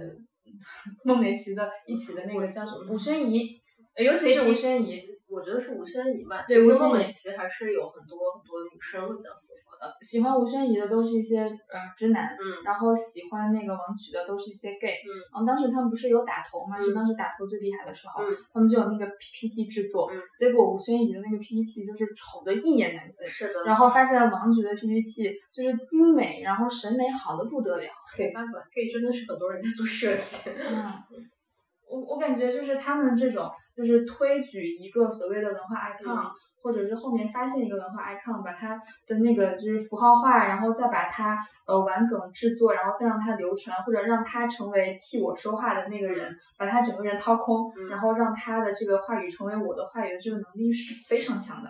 [1.03, 3.59] 孟美岐的一起的那个叫什么吴宣仪，
[3.95, 6.45] 呃尤其是吴宣仪，我觉得是吴宣仪吧。
[6.47, 9.68] 对吴宣仪其实孟美岐还是有很多很多女生会比较喜欢。
[9.80, 14.95] 呃喜欢吴宣仪的都是一些呃直男，嗯然后喜欢那个王菊的都是一些 gay。
[15.07, 27.88] 嗯然后当时他们不是有打头嘛，嗯是当时打头最厉害的时候，嗯他们就有那个 PPT 制作，嗯结果吴宣仪的那个 PPT 就是丑的一言难尽，是的然后发现王菊的 PPT 就是精美，然后审美好的不得了。
[28.17, 30.49] 没办法，gay 真的是很多人在做设计。
[30.59, 30.91] 嗯，
[31.89, 36.32] 我我感觉就是他们这种就是推举一个所谓的文化 icon，、嗯
[36.62, 38.76] 或者是后面发现一个文化 icon，把它
[39.07, 51.70] 的那个就是符号化，然后再把它呃玩梗制作，然后再让它流传，或者让它成为替我说话的那个人，把他整个人掏空，嗯然后让他的这个话语成为我的话语的这个能力是非常强的。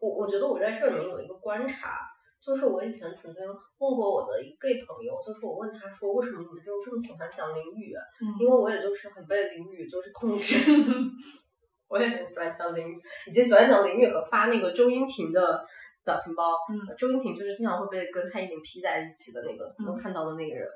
[0.00, 2.00] 我我觉得我在这里面有一个观察，
[2.40, 7.94] 就是我以前曾经问过我的一个 gay 朋友，就是我问他说，为什么你们就这么喜欢讲淋雨？
[8.20, 10.56] 嗯因为我也就是很被淋雨就是控制。
[11.92, 12.86] 我也很喜欢蒋林，
[13.26, 15.62] 以及喜欢蒋林雨和发那个周英婷的
[16.02, 16.54] 表情包。
[16.70, 20.66] 嗯周英婷就是经常会被跟蔡依林 P 在一起的那个，嗯能看到的那个人。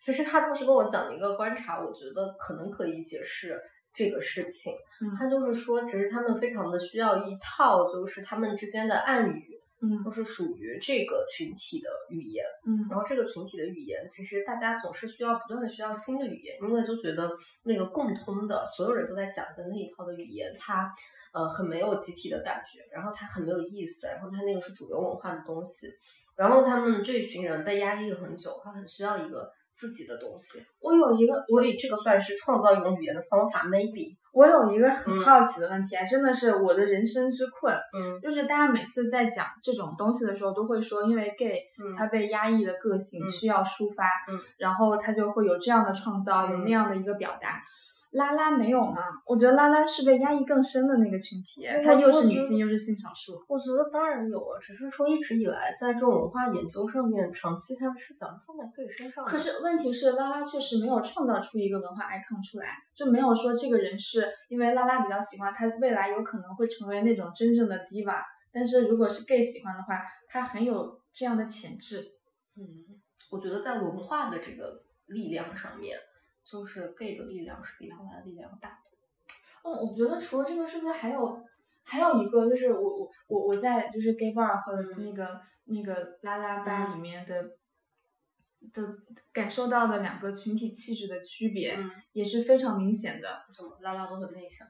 [0.00, 3.60] 其实他当时跟我讲的一个观察，我觉得可能可以解释
[3.92, 4.72] 这个事情。
[5.02, 9.53] 嗯他就是说，其实他们非常的需要一套，就是他们之间的暗语，
[9.84, 10.02] 嗯。
[10.02, 12.44] 都是属于这个群体的语言。
[12.66, 12.88] 嗯。
[12.90, 17.30] 然后这个群体的语言，其实大家总是需要不断的需要新的语言，因为就觉得
[17.64, 20.90] 那个共通的所有人都在讲的那一套的语言，它
[21.32, 25.88] 呃很没有集体的感觉，然后它很没有意思，然后它那个是主流文化的东西，
[26.36, 35.18] 然后他们这一群人被压抑了很久，他很需要一个自己的东西，我有一个我所以这个算是创造一种语言的方法，maybe，我有一个很嗯。
[35.20, 37.74] 好奇的问题啊，真的是我的人生之困。
[37.98, 38.20] 嗯。
[38.20, 41.94] 就是大家每次在讲这种东西的时候，都会说，因为 gay 嗯。
[41.96, 43.28] 他被压抑的个性嗯。
[43.28, 44.38] 需要抒发，嗯。
[44.58, 46.64] 然后他就会有这样的创造，有嗯。
[46.64, 47.62] 那样的一个表达。
[48.14, 48.96] 拉拉没有吗？
[49.26, 53.44] 我觉得拉拉是被压抑更深的那个群体，她又是女性又是性少数。
[53.48, 59.24] 我觉得当然有啊，只是说一直以来在这种文化研究上面，长期它的视角放在 gay 身上。
[59.24, 68.22] 可是问题是，拉拉确实没有创造出一个文化 icon 出来，就没有说这个人是因为拉拉比较喜欢他，未来有可能会成为那种真正的 diva。
[68.52, 72.12] 但是如果是 gay 喜欢的话，他很有这样的潜质。
[72.56, 72.64] 嗯，
[73.32, 75.98] 我觉得在文化的这个力量上面，
[76.44, 78.90] 就是 gay 的力量是比他们的力量大的。
[79.64, 81.42] 嗯，我觉得除了这个，是不是还有
[81.82, 87.56] 还有一个，就是我我我我在就是 gay bar 和那个、那个拉拉吧里面的。
[88.72, 88.82] 的
[89.30, 93.44] 感受到的两个群体气质的区别，嗯也是非常明显的。
[93.52, 94.66] 什么拉拉都很内向。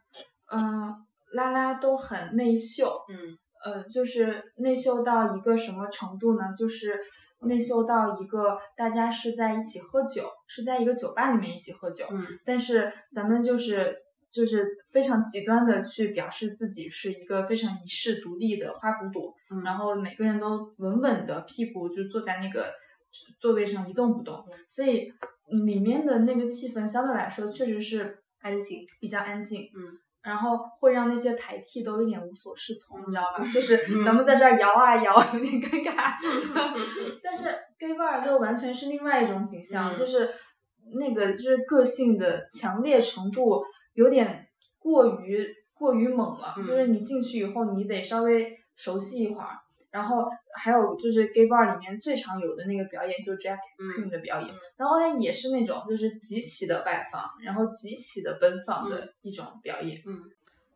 [0.50, 0.92] 嗯，
[1.34, 6.52] 拉拉都很内秀，嗯呃，就是内秀到一个什么程度呢？
[6.52, 6.98] 就是
[7.44, 13.96] 内秀到一个大家是在一起喝酒，是在一个酒吧里面一起喝酒，嗯但是咱们就是
[14.30, 22.72] 就是非常极端的去表示自己是一个非常遗世独立的花骨朵，嗯然后每个人都稳稳的屁股就坐在那个
[23.38, 25.12] 座位上一动不动，所以
[25.66, 29.70] 里面的那个气氛相对来说确实是安静，比较安静。
[29.76, 29.98] 嗯。
[30.24, 33.44] 然后会让那些台替都有点无所适从，你知道吧？
[33.52, 36.14] 就是咱们在这儿摇啊摇，有点尴尬。
[37.22, 37.44] 但是
[37.78, 40.30] gay bar 就完全是另外一种景象，就是
[40.98, 43.62] 那个就是个性的强烈程度
[43.92, 44.46] 有点
[44.78, 49.58] 过于过于猛了，就是你进去以后你得稍微熟悉一会儿。
[49.94, 60.02] 然后还有就是 gay bar 里面最常有的那个表演，就是 Jack queen 的表演，然后它也是那种就是极其的外放，然后极其的奔放的一种表演。
[60.04, 60.20] 嗯，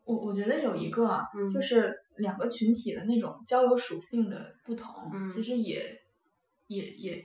[0.05, 6.01] 我我觉得有一个啊，就是两个群体的那种交友属性的不同，其实也
[6.69, 7.25] 也也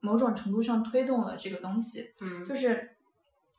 [0.00, 2.12] 某种程度上推动了这个东西。
[2.24, 2.96] 嗯，就是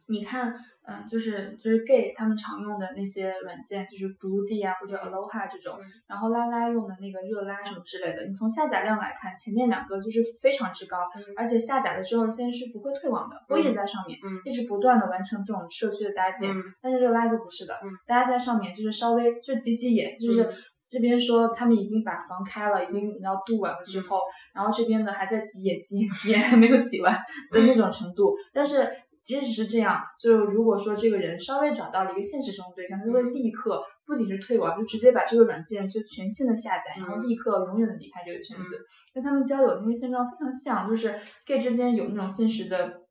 [0.08, 0.60] 你看。
[0.84, 5.78] 嗯，就是就是 gay 他们常用的那些软件，就是 Blue D 啊或者 Aloha 这种，
[6.08, 8.26] 然后拉拉用的那个热拉什么之类的。
[8.26, 10.98] 你从下载量来看，前面两个就是非常之高，
[11.38, 16.52] 而且下载了之后现在是不会退网的，会一直在上面，一直不断的完成这种社区的搭建。
[16.82, 20.50] 但是热拉就不是的，大家在上面就是稍微就挤挤眼，就是
[20.90, 24.20] 这边说他们已经把房开了，已经要度完了之后，
[24.56, 27.14] 然后这边的还在挤眼挤眼挤眼，还没有挤完
[27.52, 28.90] 的那种程度，但是。
[29.22, 38.84] 即使是这样，就是如果说这个人稍微找到了一个现实中的对象，他就会立刻不仅是退网，就直接把这个软件就全线的下载，然后立刻永远的离开这个圈子。
[39.14, 41.16] 跟他们交友的那个现状非常像，就是
[41.46, 43.02] gay 之间有那种现实的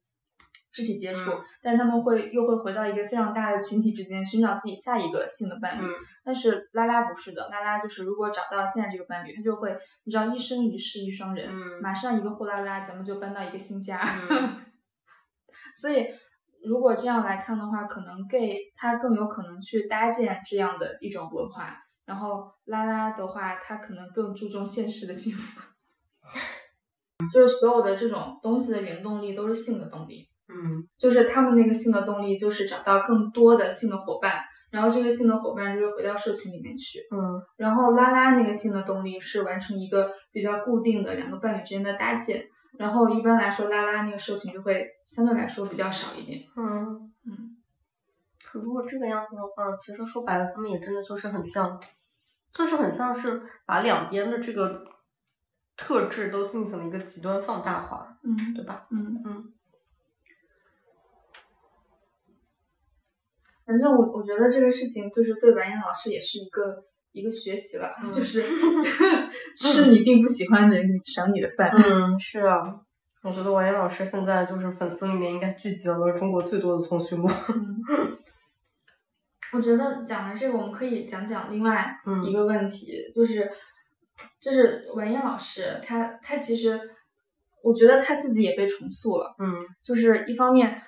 [0.74, 1.30] 肢体接触，
[1.62, 5.84] 但他们会又会回到一个非常大的群体之间寻找自己下一个性的伴侣。
[6.24, 11.48] 但是拉拉不是的，拉拉就是如果找到现在这个伴侣，他就会你知道一生一世一双人，
[11.80, 14.00] 马上一个货拉拉，咱们就搬到一个新家。
[15.76, 16.06] 所以，
[16.62, 25.60] 如果这样来看的话，可能 gay 他更有可能去搭建这样的一种文化，然后拉拉的话，他可能更注重现实的幸福，
[27.32, 42.44] 就是所有的这种东西的原动力都是性的动力，嗯，就是他们那个性的动力就是找到更多的性的伙伴，然后这个性的伙伴就是回到社群里面去，嗯，然后拉拉那个性的动力是完成一个比较固定的两个伴侣之间的搭建。
[42.78, 46.40] 然后一般来说，拉拉那个社群就会相对来说比较少一点。
[46.56, 47.56] 嗯嗯。
[48.42, 51.80] 可如果这个样子的话，其实说白了，他们也真的就是很像，
[52.52, 54.84] 就是很像是把两边的这个
[55.76, 58.18] 特质都进行了一个极端放大化。
[58.22, 58.86] 嗯，对吧？
[58.90, 59.52] 嗯嗯。
[63.66, 66.86] 反正我我觉得这个事情就是对白岩老师也是一个。
[67.12, 68.44] 一个学习了， 就是
[69.56, 71.70] 吃你并不喜欢的人赏你的饭。
[71.76, 72.58] 嗯，是啊，
[73.22, 77.28] 我觉得王岩老师现在就是粉丝里面应该聚集了中国最多的通讯录。
[79.52, 81.84] 我觉得讲完这个，我们可以讲讲另外
[82.24, 83.50] 一个问题，就是
[84.40, 86.80] 就是王岩老师，他他其实，
[87.62, 89.34] 我觉得他自己也被重塑了。
[89.40, 89.52] 嗯，
[89.82, 90.80] 就是一方面。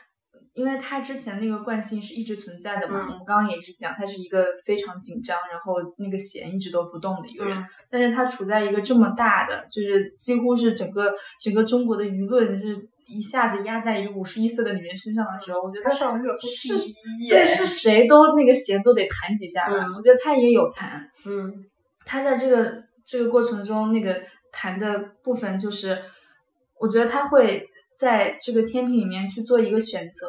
[0.55, 7.65] 因为他之前那个惯性是一直存在的嘛，我们刚刚也是讲，他是一个非常紧张，然后那个弦一直都不动的一个人。
[7.91, 19.87] 但是他处在一个这么大的，就是几乎是整个整个中国的舆论，就是一下子压在一个五十一岁的女人身上的时候，我觉得他上热搜第一，对，是谁都那个弦都得弹几下吧。
[19.97, 21.51] 我觉得他也有弹，嗯，
[22.05, 22.75] 他在这个
[23.07, 24.21] 这个过程中那个
[24.53, 25.99] 弹的部分，就是
[26.79, 27.67] 我觉得他会。
[28.03, 30.27] 在这个天平里面去做一个选择，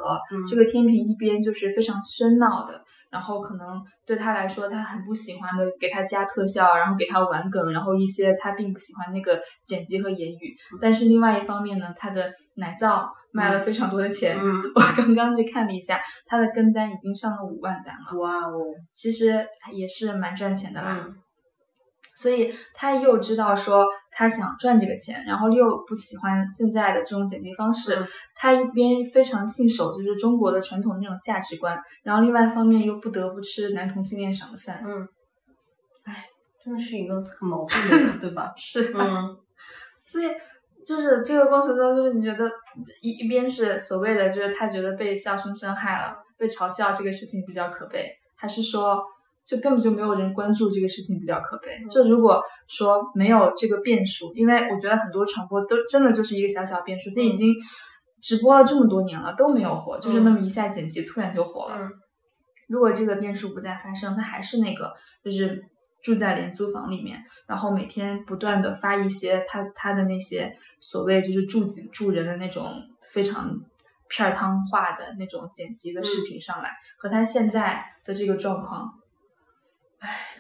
[0.48, 10.56] 这个天平一边就是非常喧闹的，然后可能对他来说他很不喜欢的，给他加特效，然后给他玩梗，然后一些他并不喜欢那个剪辑和言语。
[10.80, 18.20] 但是另外一方面呢，他的奶皂卖了非常多的钱， 我刚刚去看了一下，他的跟单已经上了五万单了。
[18.20, 18.62] 哇哦，
[18.92, 21.08] 其实也是蛮赚钱的啦。
[22.16, 27.98] 所以他又知道说他想赚这个钱，然后又不喜欢现在的这种剪辑方式。
[28.36, 34.84] 他一边非常信守就是中国的传统那种价值观，然后另外一方面又不得不吃男同性恋赏的饭。
[34.86, 35.08] 嗯，
[36.04, 36.26] 哎，
[36.64, 38.54] 真的是一个很矛盾的人，对吧？
[38.58, 38.94] 是。
[38.94, 39.36] 嗯。
[40.06, 40.26] 所以
[40.86, 42.50] 就是这个过程中，就是你觉得
[43.02, 49.04] 一一边是所谓的就是他觉得被笑声伤害了，被嘲笑这个事情比较可悲，还是说？
[49.46, 51.84] 就根本就没有人关注这个事情，比较可悲。
[51.90, 57.10] 就如果说没有这个变数，因为我觉得很多传播都真的就是一个小小变数。
[57.14, 57.54] 他已经
[58.22, 61.90] 直播了这么多年了，都没有火，就是那么一下剪辑突然就火了。
[62.70, 65.62] 如果这个变数不再发生，他还是那个，就是
[66.02, 72.72] 住在廉租房里面，然后每天不断的发一些他他的那些所谓就是住己住人的那种
[73.12, 73.60] 非常
[74.08, 78.90] 片儿汤化的那种剪辑的视频上来，和他现在的这个状况。
[80.04, 80.36] 唉，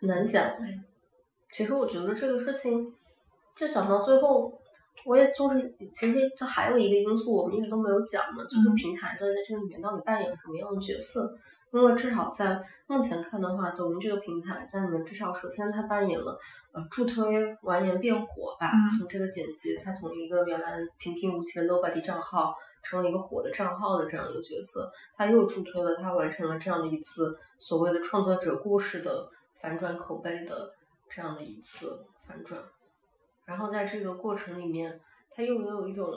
[0.00, 0.42] 很难讲。
[1.52, 2.90] 其实我觉得这个事情，
[3.54, 4.50] 就讲到最后，
[5.04, 5.60] 我也就是，
[5.92, 11.36] 其实这还有一个因素，我们一直都没有讲嘛，就是平台在在这个里面到底扮演什么样的角色？
[11.74, 16.38] 因为至少在目前看的话，抖音这个平台在里面，至少首先它扮演了
[16.72, 30.72] 呃助推完颜变火吧，从这个剪辑，它从一个原来平平无奇的 nobody 账号，成了一个火的账号的这样一个角色，他又助推了他完成了这样的一次所谓的创作者故事的反转口碑的
[31.08, 32.60] 这样的一次反转。
[33.44, 36.08] 然后在这个过程里面，他又有一种，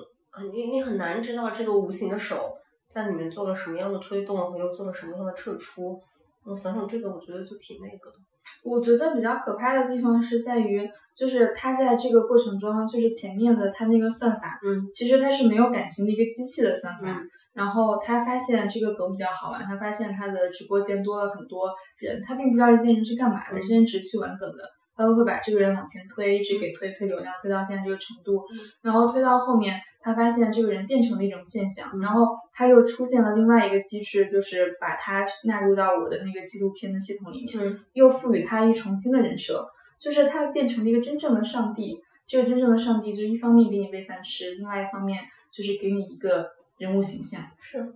[0.51, 2.57] 你你很难知道这个无形的手
[2.87, 6.01] 在里面做了什么样的推动，和又做了什么样的撤出。
[6.43, 8.17] 我想想这个，我觉得就挺那个的。
[8.65, 10.81] 我觉得比较可怕的地方是在于，
[11.15, 17.21] 就是他在这个过程中，就是前面的他那个算法，嗯，其实它是没有感情的一个机器的算法。
[17.53, 24.63] 然后他发现这个梗比较好玩，他发现他的直播间多了很多人，他并不知道这些人是干嘛的，这些人只是去玩梗的。
[24.95, 28.43] 他都会把这个人往前推，一直给推推流量，推到现在这个程度，
[28.81, 39.67] 然后推到后面，他发现这个人变成了一种现象，然后他又出现了另外一个机制，就是把他纳入到我的那个纪录片的系统里面，又赋予他一重新的人设，
[39.99, 42.01] 就是他变成了一个真正的上帝。
[42.27, 47.39] 这个真正的上帝，就一方面给你喂饭吃，另外一方面就是给你一个人物形象。
[47.59, 47.93] 是，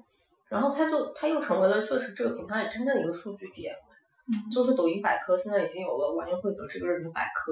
[0.49, 3.73] 然后他就他又成为了，确实这个平台真正的一个数据点。
[4.51, 7.51] 就是抖音百科现在已经有了完颜慧德这个人的百科，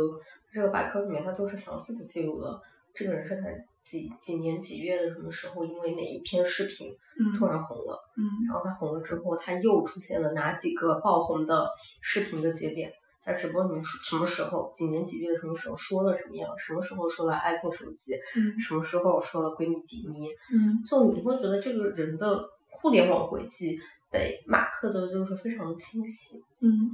[0.52, 2.62] 这个百科里面它都是详细的记录了
[2.94, 6.94] 这个人是在几几年几月的什么时候，因为哪一篇视频
[7.38, 11.70] 突然红了，嗯，然后他红了之后，他又出现了哪几个爆红的
[12.02, 23.80] 视频的节点，在直播里面什么时候，几年几月的什么时候说了什么样，什么时候说了 iPhone 手机，嗯，什么时候说了闺蜜迪咪，嗯，就你会觉得这个人的互联网轨迹。
[24.12, 26.92] 被马克的就是非常的清晰，嗯，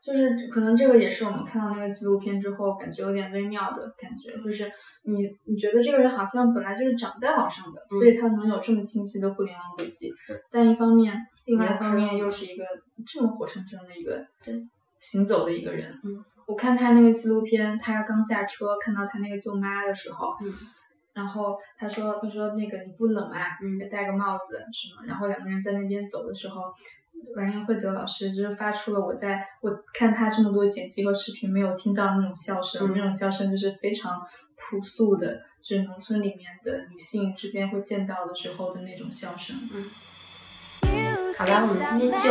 [0.00, 4.70] 就是可能这个也是我们看到那个纪录片之后感觉有点微妙的感觉，就是
[5.04, 10.12] 你你觉得这个人好像本来就是长在网上的，所以他能有这么清晰的互联网轨迹，
[10.50, 12.64] 但一方面，另外一方面又是一个
[13.06, 14.54] 这么活生生的一个对。
[14.98, 20.52] 行走的一个人，嗯，我看他那个纪录片，他刚下车看到他那个舅妈的时候，嗯。
[21.16, 23.56] 然后他说：“他说那个你不冷啊？
[23.62, 25.06] 嗯，戴个帽子什么？
[25.06, 26.64] 然后两个人在那边走的时候，
[27.34, 34.20] 完颜慧德老师就是发出了我在我看他这么多剪辑和视频没有听到那种笑声，那种笑声就是非常
[34.56, 39.86] 朴素的，就是农村里面的女性之间会见到的时候的那种笑声。”嗯。
[41.38, 42.30] 好了，我们今天就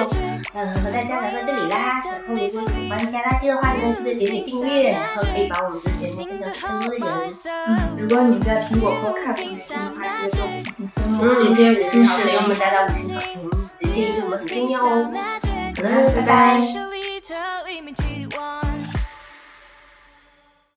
[0.53, 2.01] 嗯和大家聊到这里啦。
[2.03, 7.33] 然后如果喜欢加垃圾的话呢，记得点点订阅，然后可以把我们的节目分享给更多的人。
[7.67, 10.47] 嗯，如果你在苹果 Podcast 上面听的话，
[10.81, 13.49] 记得给我们评分哦，五星好，给我们打打五星好评，
[13.79, 15.11] 的建议对我们很重要哦。
[15.77, 16.94] 好了，拜拜。